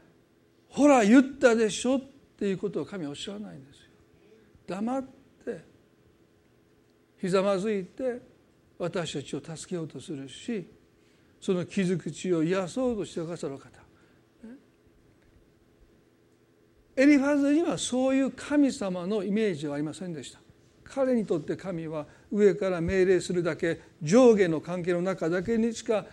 [0.70, 2.00] ほら言ったでしょっ
[2.38, 3.82] ていうことを神はおっしゃらないんですよ。
[4.66, 5.02] 黙っ
[5.44, 5.64] て
[7.18, 8.20] ひざまずいて
[8.78, 10.66] 私たちを助けようとするし
[11.40, 13.68] その傷口を癒そうとしてくださる方。
[16.96, 20.40] エリファーズにはそういう神様のイメージはありませんでした。
[20.84, 26.04] 彼にとって神は上から命令するだけ上下の関係の中だけにしか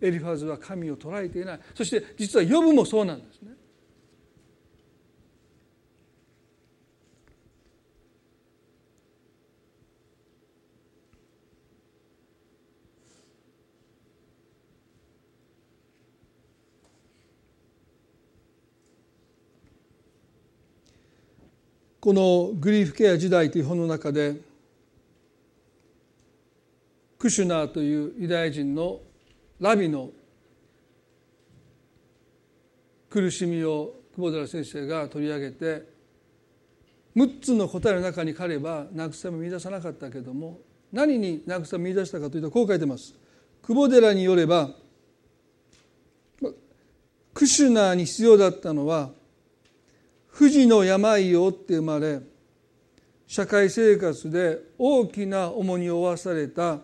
[0.00, 3.52] エリファズは神を捉えていないそして実はヨブもそうなんですね。
[22.04, 24.36] このグリーフケア時代という本の中で
[27.18, 29.00] クシュナーというユダヤ人の
[29.60, 30.10] ラビの
[33.10, 35.94] 苦しみを久保寺先生が取り上げて
[37.16, 40.58] 6つの答えの中に彼は慰めを見出さなかったけども
[40.92, 43.14] 何に慰めを見出したかというとこう書いてます。
[43.62, 44.70] 久保寺によれば
[47.32, 49.10] クシュナーに必要だったのは
[50.28, 52.20] 不治の病を負って生まれ
[53.26, 56.78] 社会生活で大きな重荷を負わされた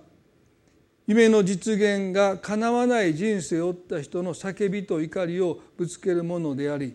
[1.10, 6.94] 夢の実現がかなわない人生を負った人の叫びと怒りをぶつけるものであり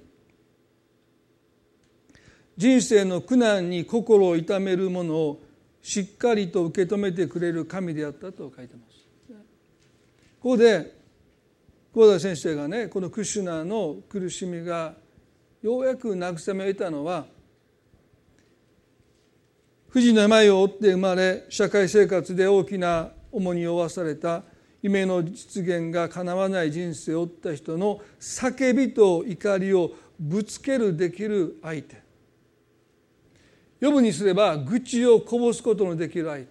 [2.55, 5.43] 人生の苦難に心を痛めるものを
[5.81, 9.05] しっかりと受け止めてくれる神であったと書いてます。
[10.39, 10.95] ここで
[11.93, 14.93] 久保田先生がねこのクシュナーの苦しみが
[15.61, 17.25] ようやく慰めを得たのは
[19.89, 24.43] 不治の病を負って生まれ社会生活で大きな重に負わされた
[24.81, 32.01] 夢の実現が叶わない人生を負った人の叫びと怒りをぶつけるできる相手。
[33.81, 36.47] 呼ぶにすれば愚痴をこぼすことのできる相手。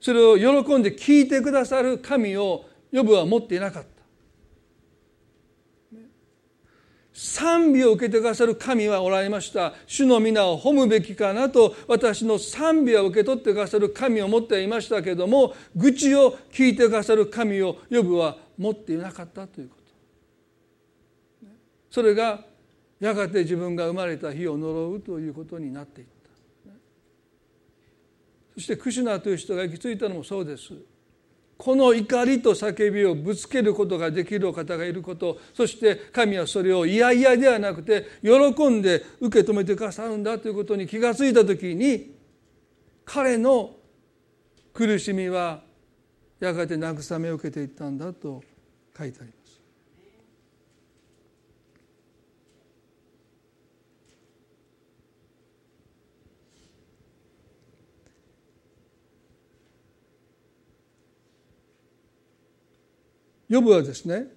[0.00, 3.91] それを喜んで聞いてくださる神を呼ぶは持っていなかった。
[7.22, 9.74] 賛美を受けてくださる神はおられました。
[9.86, 19.76] 主の皆を褒むべきかなと私の賛美を受け取ってくださる神を持っていましたけども愚痴を聞いてくださる神を呼ぶは持っていなかったというこ
[21.40, 21.46] と。
[21.92, 22.44] それが
[22.98, 26.12] やがて自分が生まれた日を呪うということになっていった。
[28.54, 30.72] そしてクシュナという人が行き着いたのもそうです。
[31.62, 42.16] この怒りと叫びをぶつけることができるお方がいることそして神はそれを嫌々ではなくて喜んで受け止めてくださるんだということに気が付いた時に
[43.04, 43.76] 彼の
[44.74, 45.62] 苦しみは
[46.40, 48.42] やがて慰めを受けていったんだと
[48.98, 49.41] 書いてあります。
[63.52, 64.28] ヨブはですね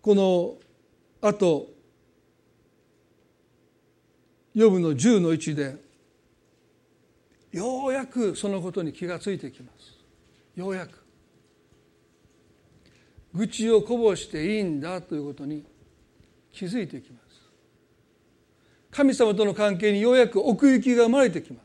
[0.00, 0.54] この
[1.20, 1.66] あと
[4.54, 5.76] ヨブの10の1で
[7.52, 9.92] ようやくそのことに気がついてきます。
[10.58, 11.04] ようやく。
[13.34, 15.62] 愚痴をこぼしていいんだということに
[16.52, 17.24] 気づいてきます。
[18.90, 21.63] 神様との関係にようやく奥行きが生まれてきます。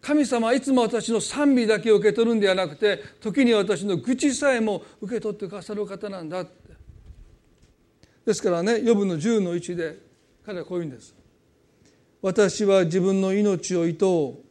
[0.00, 6.70] 神様はいつも私の賛美だけを受け取るんではなくて時に私の愚痴さえも受け取ってくださる方なんだって。
[8.24, 9.98] ですからね予部の10の1で
[10.44, 11.14] 彼はこういうんです。
[12.22, 14.44] 私は自分の命を厭おう。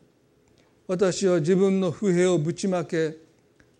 [0.88, 3.16] 私は自分の不平をぶちまけ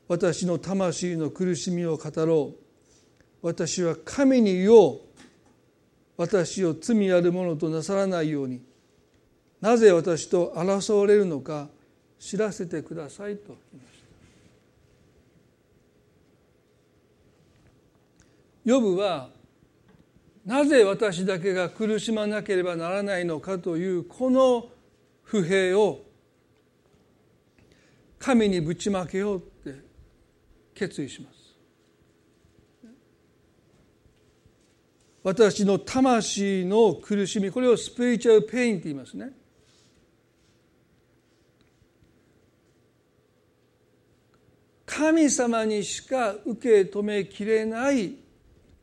[0.07, 2.53] 私の魂の苦しみを語ろ
[3.41, 3.47] う。
[3.47, 4.99] 私は神に言おう。
[6.17, 8.68] 私を罪あるものとなさらないように。
[9.62, 11.70] なぜ私と争われるのか
[12.18, 13.57] 知らせてくださいと。
[13.72, 14.05] 言いました
[18.66, 19.30] ヨブは
[20.45, 24.68] なぜ私だけが苦しまなければならないのかというこの
[25.24, 26.05] 不平を
[28.18, 29.80] 神にぶちまけようって
[30.74, 31.39] 決意します。
[35.22, 39.38] 私の魂の苦しみこれをスピリチュアルペインって言いますね。
[44.91, 48.15] 神様にしか受け止めきれない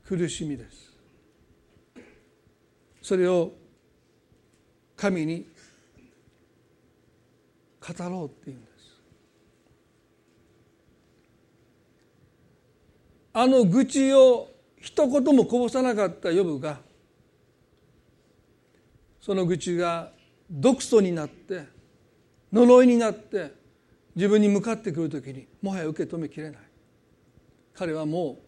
[0.07, 0.93] 苦しみです。
[3.03, 3.53] それを
[4.97, 5.45] 神に
[7.81, 8.77] 語ろうっていうんです。
[13.33, 14.49] あの愚痴を
[14.81, 16.79] 一言もこぼさなかったヨブが
[19.21, 20.13] その愚痴が
[20.49, 21.65] 毒素になって
[22.53, 23.66] 呪いになって
[24.17, 26.61] 自分に向かってくる時にもはや受け止めきれない。
[27.75, 28.39] 彼はもう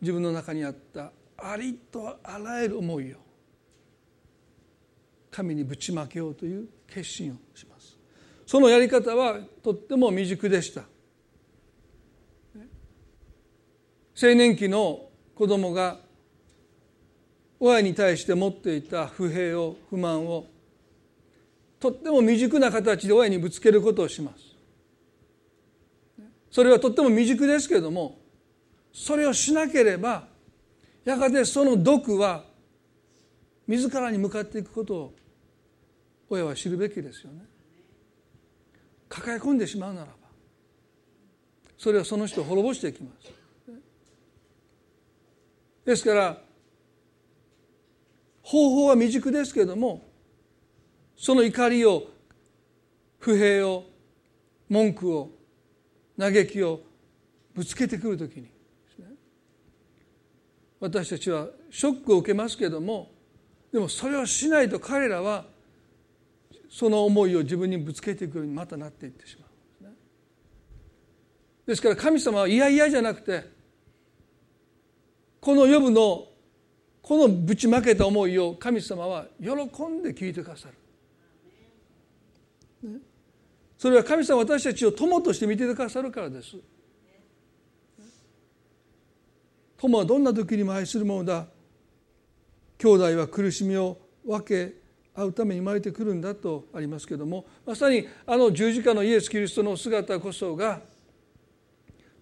[0.00, 3.16] 自分の中にあったありとあらゆる思いを
[5.30, 7.98] 神にぶちまけようという決心をします。
[8.46, 10.82] そのやり方はとっても未熟でした。
[14.20, 16.00] 青年期の子供が
[17.60, 20.46] 親に対して持っていた不平を不満を
[21.80, 24.51] とっても未熟な形で親にぶつけることをします。
[26.52, 28.18] それはとっても未熟ですけれども
[28.92, 30.28] それをしなければ
[31.02, 32.44] やがてその毒は
[33.66, 35.14] 自らに向かっていくことを
[36.28, 37.40] 親は知るべきですよね。
[39.08, 40.12] 抱え込んでしまうならば
[41.78, 43.32] それはその人を滅ぼしていきます。
[45.86, 46.38] ですから
[48.42, 50.02] 方法は未熟ですけれども
[51.16, 52.04] その怒りを
[53.18, 53.84] 不平を
[54.68, 55.30] 文句を
[56.18, 56.80] 嘆きを
[57.54, 58.48] ぶつけてくるときに。
[60.80, 63.12] 私たちはショックを受けますけれども
[63.72, 65.44] でもそれをしないと彼らは
[66.68, 69.48] その思いを自分にぶつけていくようにまたなっていってしまう。
[71.66, 73.48] ですから神様は嫌々じゃなくて
[75.40, 76.26] この予部の
[77.00, 80.68] このぶちまけた思いを神様は喜んで聞いてくださ
[82.82, 82.98] る、ね、
[83.82, 86.54] それは神様私たちを友として見てくださるからです。
[89.76, 91.48] 友はどんな時にも愛するものだ。
[92.78, 94.74] 兄弟は苦しみを分け
[95.16, 97.44] 合うために生まれてくるんだとありますけども。
[97.66, 100.80] まさにあの十字架のイエス・キリストの姿こそが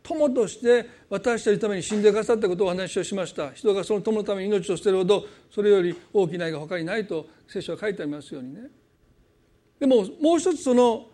[0.02, 3.52] 友として私たちのために死んでくださったことをお話をしました。
[3.52, 8.62] 人がその友のために命を捨てるほどそれより大きな愛が他にないと聖書は書いてありますようにね。
[9.78, 11.09] でももう一つその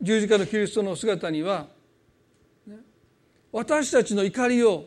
[0.00, 1.66] 十字架のキリストの姿には
[3.52, 4.86] 私たちの怒りを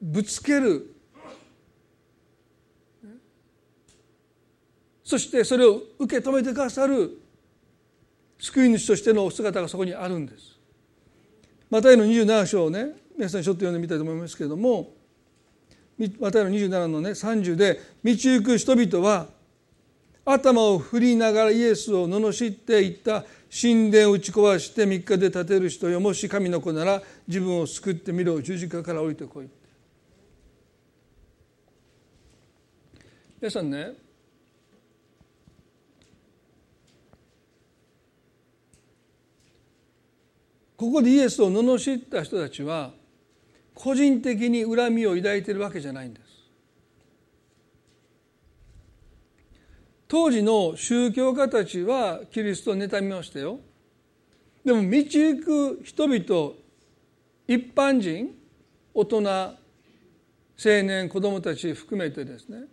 [0.00, 0.94] ぶつける。
[5.04, 7.18] そしてそれを受け止めてくださる。
[8.38, 10.58] 救い主としてのお姿がそこにあるんです。
[11.68, 14.92] マタイの27章をね皆さんちょっと読んでみたいと思いますけれども
[16.18, 19.28] マタイの27のね30で「道行く人々は
[20.32, 29.48] 頭を振りながらイエスを罵っていった神殿を打ち壊して3日で建てる人よもし神の子なら自分を救ってみろ十字架から降りてこい」
[33.40, 33.94] 皆さんね
[40.76, 42.92] ここでイエスを罵った人たちは
[43.74, 46.29] 個人的に恨みを抱いているわけじゃないんです。
[50.10, 53.60] 当時の宗教家たちはキリストを妬みましたよ。
[54.64, 56.54] でも道行く人々
[57.46, 58.34] 一般人
[58.92, 59.56] 大人青
[60.64, 62.64] 年子供たち含めてですね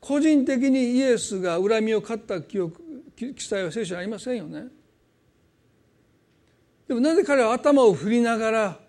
[0.00, 2.82] 個人的にイエスが恨みを買った記憶
[3.16, 4.64] 記載は聖書にありませんよね。
[6.88, 8.79] でもなぜ彼は頭を振りながら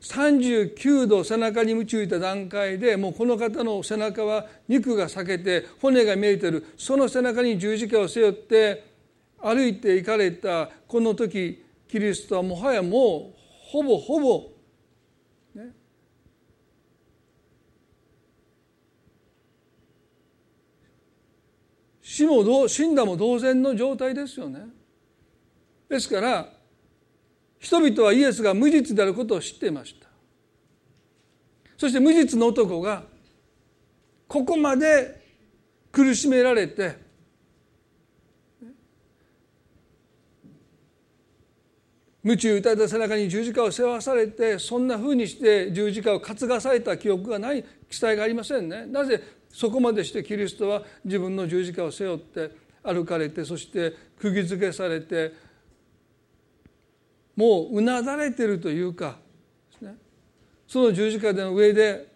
[0.00, 8.84] 39度背中に鞭打いた段階でもうこの方の背中は肉が裂けて骨が見えてるその背中に十字架を背負って
[9.40, 13.38] 歩いて行かれたこの時キリストはもはやもう
[13.70, 14.50] ほぼほぼ、
[15.54, 15.72] ね、
[22.02, 24.60] 死も死んだも同然の状態ですよね。
[25.88, 26.57] ですから
[27.58, 30.06] 人々はイエスが無実であることを知っていました。
[31.76, 33.04] そして無実の男が
[34.26, 35.20] ここまで
[35.92, 36.96] 苦しめられて
[42.22, 48.84] 無知打たれた背中に十字架を背負わされてそんなふうにして十字架を担がされた記憶がない記載がありませんね。
[48.86, 52.50] なぜそこまでしてキリストは自分の十字架を背負って
[52.82, 55.32] 歩かれてそして釘付けされて
[57.38, 59.16] もううなだれてるというか、
[59.80, 59.94] ね、
[60.66, 62.08] その十字架での上で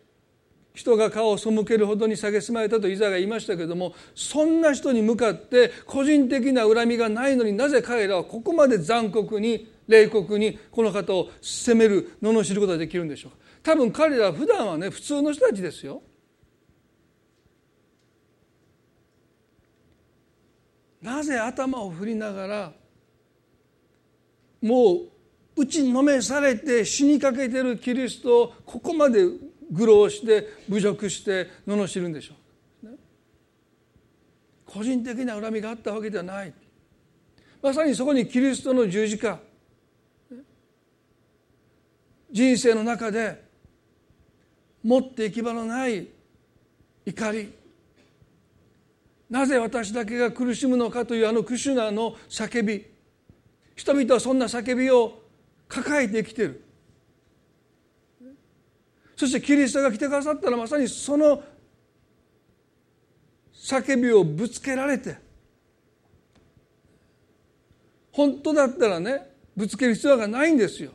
[0.75, 16.03] 人が顔を背けるほどに蔑まれたとイザが言いましたけれどもそんな人に向かって個人的な恨みがないのになぜ彼らはここまで残酷に冷酷にこの方を責める罵ることができるんでしょうか多分彼らは普段はね普通の人たちですよ。
[21.01, 22.73] なぜ頭を振りながら
[24.61, 25.12] もう
[25.55, 29.25] 打ちのめされて死にかけてるキリストをここまで
[29.71, 32.35] 愚弄して侮辱して罵るんでしょ
[32.85, 32.97] う、ね、
[34.67, 36.53] 個人的な恨みがあったわけではない。
[37.63, 39.39] まさにそこにキリストの十字架。
[42.31, 43.45] 人生の中で
[44.83, 46.09] 持って行き場のない
[47.07, 47.53] 怒り。
[49.29, 52.87] なぜ私だけが苦しむのかというあのクシュナの叫び。
[53.77, 55.22] 人々はそんな叫びを
[55.73, 56.65] 抱えて生きてる。
[59.17, 61.43] そしてキリストが来てくださったらまさにその
[63.55, 65.17] 叫びをぶつけられて
[68.11, 70.91] 本当だったらねぶつける必要がないんですよ。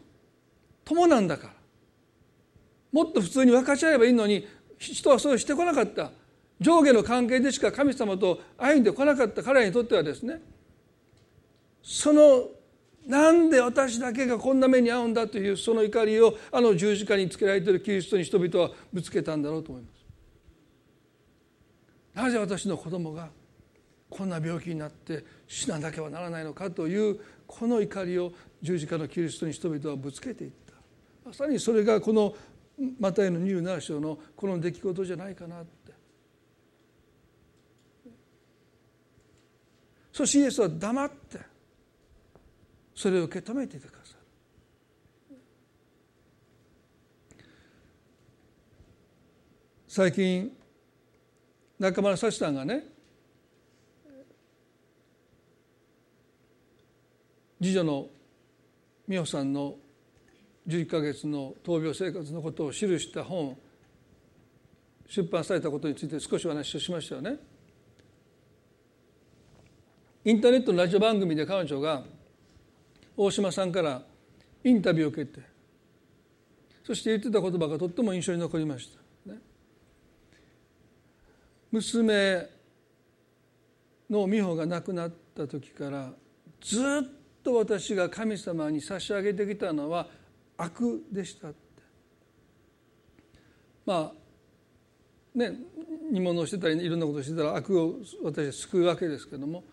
[0.83, 1.53] 友なんだから。
[2.91, 4.47] もっと普通に分かち合えばいいのに
[4.77, 6.11] 人はそうしてこなかった。
[6.59, 10.41] 上下の関係でしか神様と歩んでこなかった彼らにとってはですね
[11.83, 12.49] その
[13.07, 19.97] なんで私だけがこんな目に遭うんだというその怒りをあの十字架につけられているキリストに人々はぶつけたんだろうと思います。
[22.13, 23.29] なぜ私の子供が
[24.09, 30.73] こんな病気になって死ななければならないのかというこの怒りを十字架のキリストに人々はぶつけていった。
[31.25, 32.35] まさにそれがこの
[32.99, 35.93] マタイの27章のこの出来事じゃないかなって。
[40.11, 41.56] そしてイエスは黙って。
[42.97, 44.17] それを受け止めていてくださる
[49.87, 50.51] 最近
[51.77, 52.85] 中村幸さんがね
[57.61, 58.07] 次女の
[59.07, 59.75] 美穂さんの
[60.67, 63.55] 11か月の闘病生活のことを記した本
[65.07, 67.37] 出版されたことについて少しお話をしましたよね。
[70.25, 72.03] インターネットのラジオ番組で彼女が
[73.17, 74.03] 大島さんから
[74.63, 75.41] インタビューを受けて
[76.85, 78.89] そして言ってた言葉がとっても印象に残りまし
[79.25, 79.39] た、ね、
[81.71, 82.47] 娘
[84.09, 86.11] の美穂が亡くなった時から
[86.61, 86.83] ずっ
[87.43, 90.07] と私が神様に差し上げてきたのは
[90.57, 91.57] 悪でしたって。
[93.85, 95.53] まあね
[96.11, 99.63] 煮物をしてたりいろんなことしてたら悪を私は救うわけですけども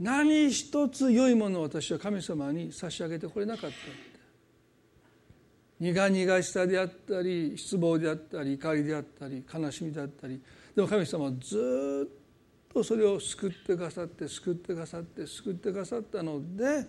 [0.00, 3.76] 何一つ良いものを私は神様に差し上げてこれなかった
[5.78, 10.40] 苦々しさであったり失望であったり怒りであったり悲しみであったり。
[10.74, 16.86] でも神様はずっとそれを救ってくださって救ってくださって救ってくださったので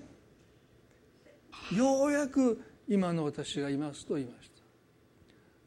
[1.75, 4.49] ようやく今の私がいますと言いまし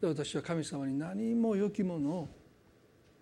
[0.00, 0.06] た。
[0.06, 2.28] で私は神様に何も良きものを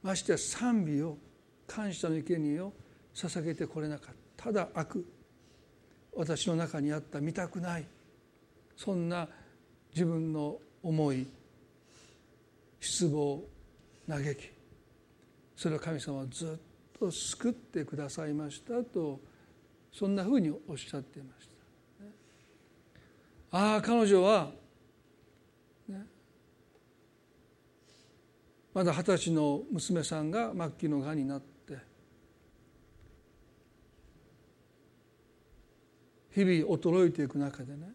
[0.01, 1.19] ましてや賛美を
[1.67, 2.73] 感謝の生贄を
[3.15, 4.45] 捧げてこれなかった。
[4.45, 5.07] ただ悪
[6.15, 7.21] 私の中にあった。
[7.21, 7.87] 見たくない。
[8.77, 9.29] そんな
[9.95, 11.27] 自分の思い
[12.81, 13.43] 失望
[14.09, 14.51] 嘆き。
[15.57, 18.83] それを神様はずっと救ってくださいました。
[18.83, 19.21] と
[19.93, 21.53] そんなふうにおっしゃっていました。
[23.55, 24.51] ああ彼女は、
[25.87, 26.07] ね、
[28.73, 31.52] まだ二十歳の娘さんが末期のがんになって
[36.35, 37.91] 日々衰えていく中でね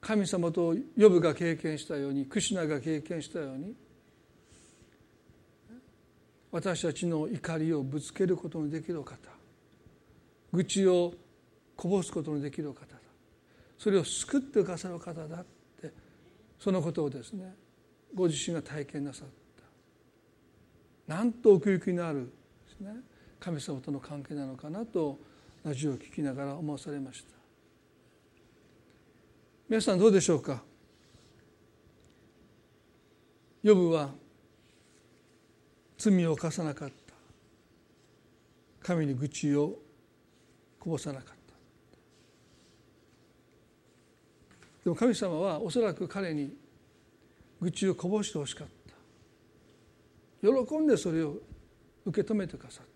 [0.00, 3.74] 神様とヨブが経験したようにクシナが経験したように
[6.52, 9.16] 私たちの怒りをぶつけることのできる方
[10.52, 11.12] 愚痴を
[11.76, 12.96] こぼすことのできる方だ
[13.78, 15.46] それを救ってくださる方だっ
[15.80, 15.92] て
[16.58, 17.54] そのことをですね
[18.14, 19.28] ご自身が体験なさっ
[21.06, 21.14] た。
[21.14, 22.32] なんと奥行きのある
[22.68, 22.94] ですね
[23.38, 25.18] 神様との関係なのかなと
[25.66, 27.30] ラジオを聞きながら思わされました。
[29.68, 30.62] 皆さんどうでしょうか？
[33.64, 34.10] ヨブは
[35.98, 36.94] 罪を犯さなかった。
[38.80, 39.74] 神に愚痴を
[40.78, 41.34] こぼさなかった。
[44.84, 46.54] でも神様はおそらく彼に
[47.60, 48.68] 愚痴をこぼしてほしかっ
[50.40, 50.48] た。
[50.48, 51.38] 喜んでそれを
[52.04, 52.95] 受け止めてくださった。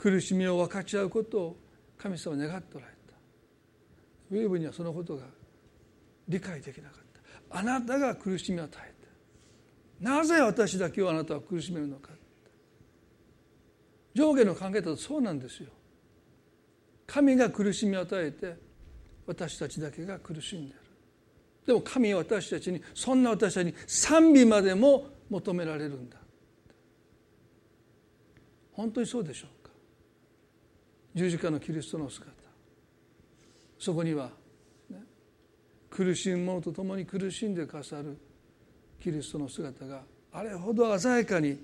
[0.00, 1.56] 苦しみを分かち合うことを
[1.98, 3.14] 神様は願っておられた。
[4.30, 5.24] ウェーブにはそのことが
[6.26, 7.04] 理解できなかっ
[7.50, 7.58] た。
[7.58, 8.94] あなたが苦しみを与え
[10.02, 10.10] た。
[10.10, 12.12] なぜ私だけをあなたは苦しめるのか。
[14.14, 15.68] 上下の関係だとそうなんですよ。
[17.06, 18.56] 神が苦しみを与えて
[19.26, 20.80] 私たちだけが苦しんでる。
[21.66, 26.16] でも神は私たちにそんな私たちに賛美までも求められるんだ
[28.72, 29.59] 本当にそうでしょう。
[31.14, 32.30] 十字架のキリストの姿。
[33.78, 34.30] そこには、
[34.90, 34.98] ね、
[35.88, 38.16] 苦しむ者と共に苦しんでくださる
[39.00, 40.02] キリストの姿が
[40.32, 41.58] あれほど鮮やかに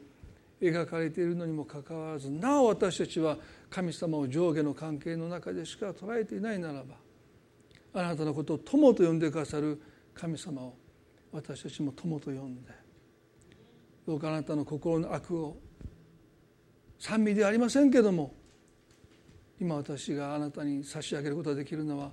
[0.61, 3.36] 描かれているのにもかかわらずなお私たちは
[3.68, 6.94] 神様を上下の関係の中でしか捉えていないならば
[7.92, 9.80] あなたのことを友と呼んでくださる
[10.14, 10.74] 神様を
[11.32, 12.70] 私たちも友と呼んで
[14.07, 15.57] どうかあなたの心の悪を
[16.99, 18.34] 賛美ではありませんけども
[19.61, 22.11] 今私があなたに差し上げることができるのは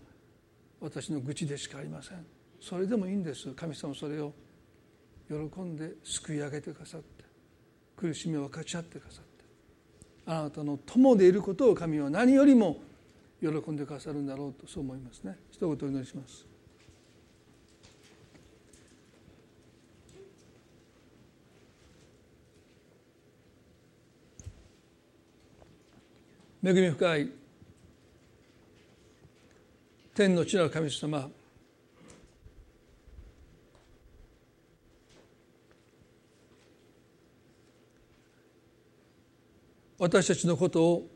[0.80, 2.26] 私の愚痴でしかありません。
[2.60, 3.50] それでもいいんです。
[3.52, 4.34] 神様それを
[5.28, 7.24] 喜んで救い上げてくださって。
[7.96, 9.46] 苦しみを分かち合ってくださって。
[10.26, 12.78] あなたの友でいることを神は何よりも
[13.41, 15.38] 喜んでくださるんだろうとそう思いますね。
[15.52, 16.53] 一言お祈りします。
[26.66, 27.30] 恵み深い
[30.16, 31.30] 天の地なる神様。
[39.99, 41.07] 私たちのことを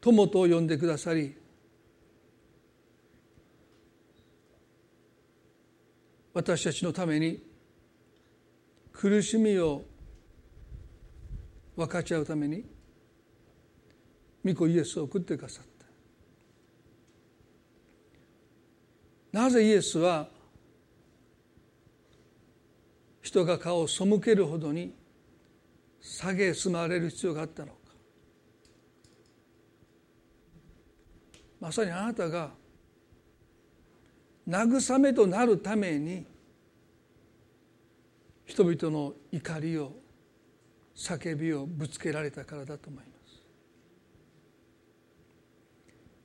[0.00, 1.36] 友と呼んでくださり
[6.32, 7.40] 私たちのために
[8.92, 9.82] 苦しみを
[11.76, 12.73] 分かち合うために
[14.44, 15.64] 御子イエスを送ってくださっ
[19.32, 19.40] た。
[19.40, 20.28] なぜイエスは
[23.22, 24.94] 人が顔を背けるほどに
[26.00, 27.78] 下げすまれる必要があったのか。
[31.60, 32.50] まさにあなたが
[34.46, 36.26] 慰めとなるために
[38.44, 39.92] 人々の怒りを
[40.94, 43.13] 叫びをぶつけられたからだと思います。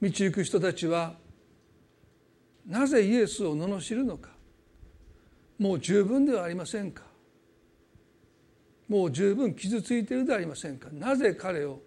[0.02, 1.16] 道行く人たちは
[2.66, 4.30] なぜイエスを罵るのか。
[5.58, 7.04] もう十分ではありませんか。
[8.88, 10.90] もう十分傷ついているではありませんか。
[10.92, 11.82] なぜ彼を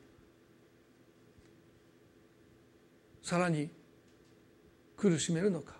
[3.22, 3.70] さらに
[4.96, 5.74] 苦しめるのか。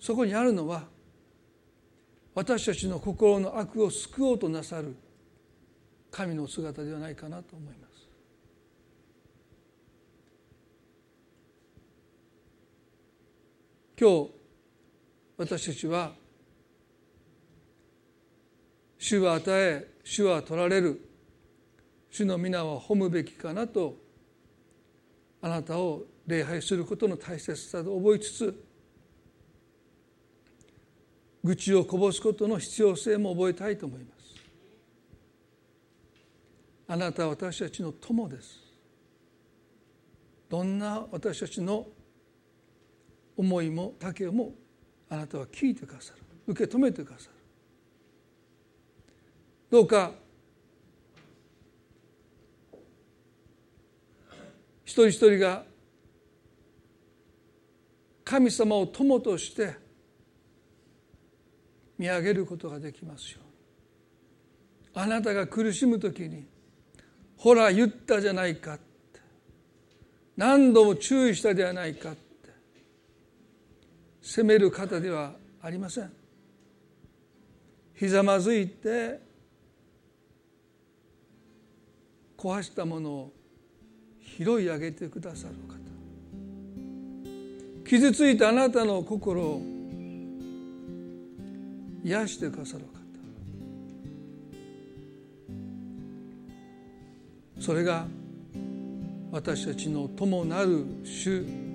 [0.00, 0.86] そこにあるのは
[2.34, 4.96] 私たちの心の悪を救おうとなさる
[6.10, 7.87] 神の姿ではないかなと思います。
[14.00, 14.30] 今日
[15.36, 16.12] 私たちは
[18.96, 21.04] 主は与え主は取られる。
[22.10, 23.96] 主の皆は褒むべきかなと
[25.42, 28.64] あなたを礼拝することの大切さを覚えつつ
[31.42, 34.34] 愚痴をこぼすことの必要性も覚えたいと思います。
[36.86, 38.60] あなたは私たちの友です。
[40.48, 41.86] どんな私たちの
[43.38, 44.52] 思いも丈も
[45.08, 46.18] あなたは聞いてくださる。
[46.48, 47.32] 受け止めてくださる。
[49.70, 50.10] どうか
[54.84, 55.62] 一人一人が
[58.24, 59.76] 神様を友として
[61.96, 63.48] 見上げることができますように。
[65.04, 66.44] あなたが苦しむ時に
[67.36, 68.78] ほら言ったじゃないか
[70.36, 72.14] 何度も注意したではないか
[74.28, 76.12] 責める方ではありません。
[77.94, 79.18] ひざまずいて
[82.36, 83.32] 壊したものを
[84.36, 85.78] 拾い上げてくださる方。
[87.88, 89.62] 傷ついたあなたの心を
[92.04, 92.88] 癒してくださる方。
[97.62, 98.06] それが
[99.32, 101.67] 私たちの友なる主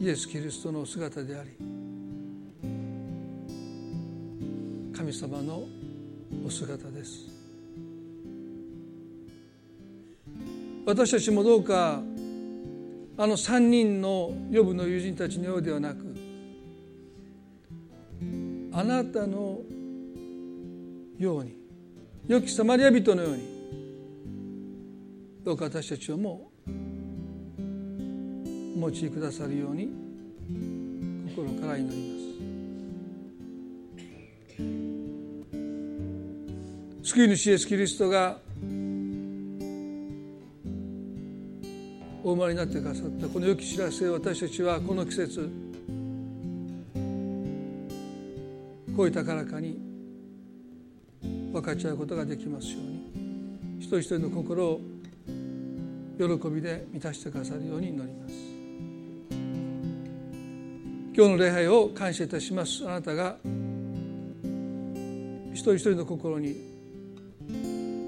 [0.00, 1.50] イエス・キリストの姿であり
[4.96, 5.64] 神様の
[6.46, 7.34] お姿です。
[10.86, 12.02] 私たちもどうか
[13.16, 16.14] あの3人の予部の友人たちのようではなく
[18.72, 19.60] あなたの
[21.18, 21.56] ように
[22.26, 23.54] 良きサマリア人のように
[25.44, 26.50] どうか私たちをも
[28.74, 29.88] お持ちくださるように
[31.34, 32.02] 心から祈りま
[37.04, 37.10] す。
[37.10, 38.38] 救い主イエスキリストが
[42.24, 45.50] お生まれになってくださったこの良き知らせを私たちはこの季節
[48.96, 49.78] 声高らかに
[51.52, 54.80] 分かち合うことができますように一人一人の心を
[56.16, 58.53] 喜びで満たしてくださるように祈ります。
[61.16, 62.84] 今日の礼拝を感謝いたします。
[62.88, 63.36] あなたが
[65.52, 66.56] 人一人の心に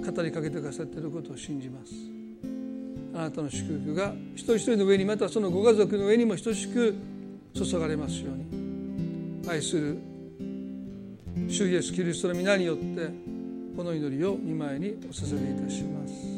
[0.05, 1.93] 語りかけてくださっていることを信じます。
[3.15, 6.97] あなたの祝福が一人一人の上にまたそのご家族の上にも等しく
[7.55, 9.47] 注がれますように。
[9.49, 9.99] 愛する
[11.47, 13.09] 主イエスキリストの皆によって
[13.77, 16.36] この祈りを見舞いにお捧げいたします。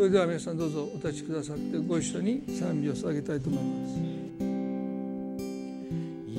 [0.00, 4.00] それでは皆さんどうぞお立ちくださってご一緒に賛美を捧げたいと思います。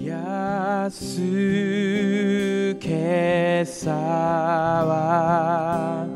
[0.03, 3.91] 安けさ
[4.83, 6.07] は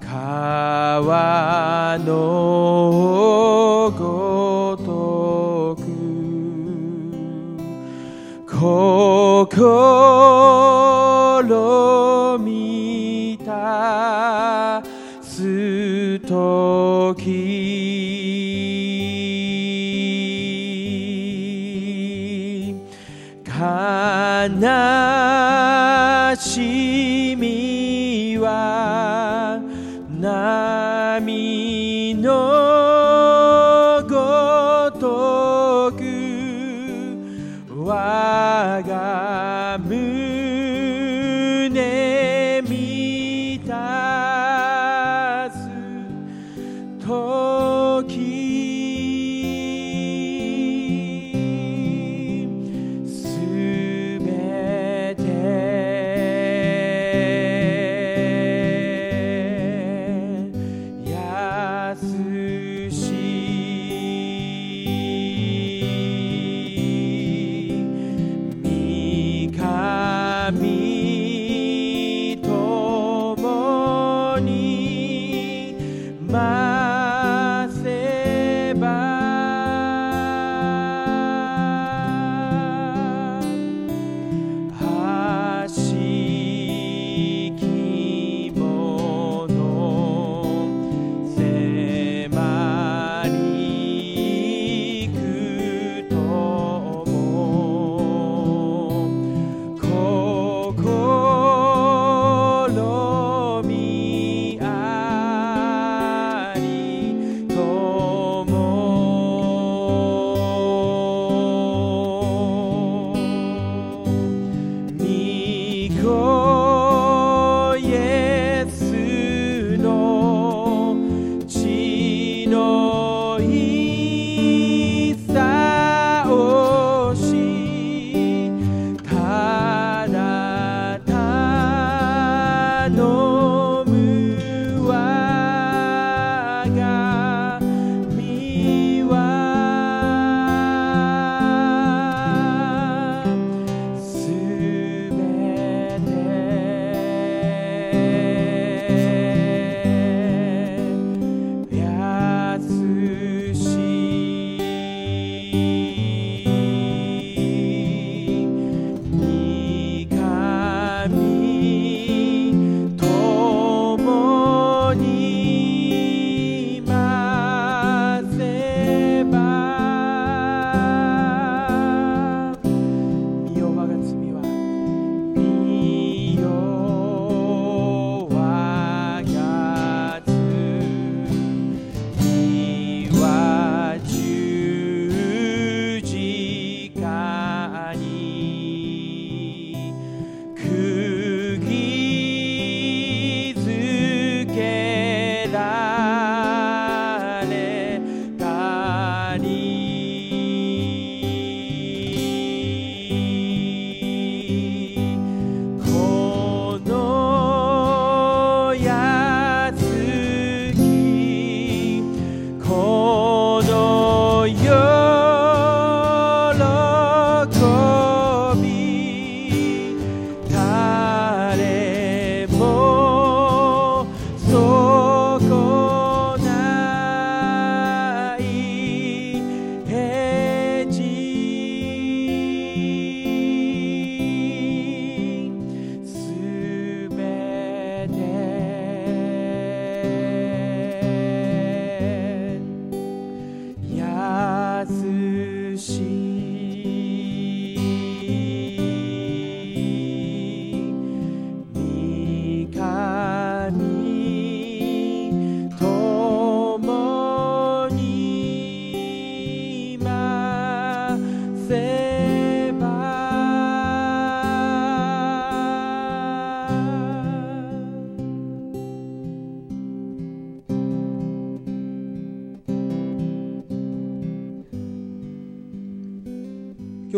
[0.00, 5.82] 川のごとく
[9.54, 10.77] 心
[16.16, 17.47] 時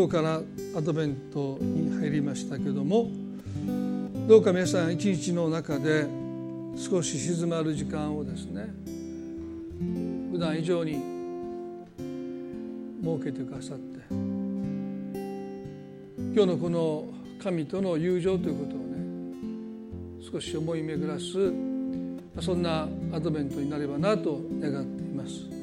[0.00, 0.40] 今日から
[0.78, 3.10] アドベントに入りましたけども
[4.26, 6.06] どうか皆さん一日の中で
[6.74, 8.72] 少し静まる時間をですね
[10.32, 11.02] 普段以上に
[13.02, 14.24] 設けてくださって今
[16.32, 17.04] 日のこの
[17.38, 18.96] 神との友情ということをね
[20.32, 21.52] 少し思い巡らす
[22.40, 25.60] そんなアドベントになればなと願っています。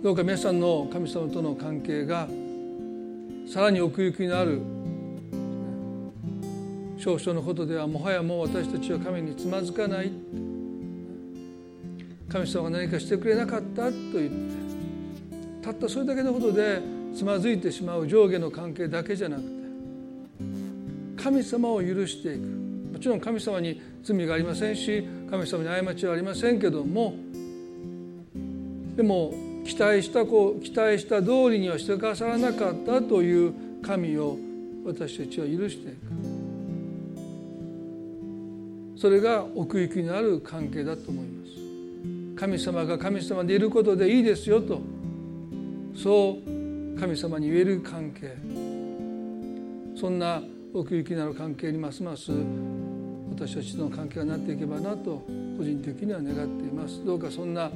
[0.00, 2.28] どうか皆さんの神様との関係が
[3.46, 4.60] さらに奥行きのある
[6.98, 10.10] 少々のことではもはやもう私たちは神につまずかない。
[12.28, 14.34] 神様が何かしてくれなかったと言って
[15.62, 16.80] たったそれだけのことで
[17.14, 19.48] つまずいてしまう上下の関係だけじゃなくて
[21.22, 22.64] 神様を許していく。
[22.94, 27.14] もちろん神様に罪がありませんし神様に過ちはありませんけども
[28.96, 29.34] でも
[29.64, 33.52] 期待した子期待した通りにはしてくださらなかったという
[33.82, 34.38] 神を
[34.84, 35.98] 私たちは許していく。
[38.96, 41.50] それが奥行きのある関係だと思います。
[42.36, 44.80] 神様が神様でいることでいいですよと。
[45.96, 48.36] そう神様に言える関係。
[49.96, 50.42] そんな
[50.74, 52.32] 奥行きのある関係にますます
[53.30, 55.24] 私たちとの関係がなっていけばなと
[55.56, 57.04] 個人的には願っています。
[57.04, 57.70] どうかそんな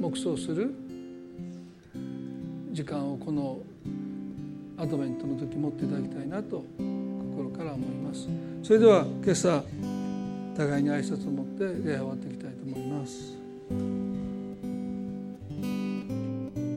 [0.00, 0.74] 黙想する
[2.74, 3.60] 時間をこの
[4.76, 6.64] アドベントの時持っていただきたいなと
[7.36, 8.28] 心から思います。
[8.64, 9.62] それでは今朝
[10.56, 13.38] 互いに挨拶を持って礼拝終わっていきたいと思います。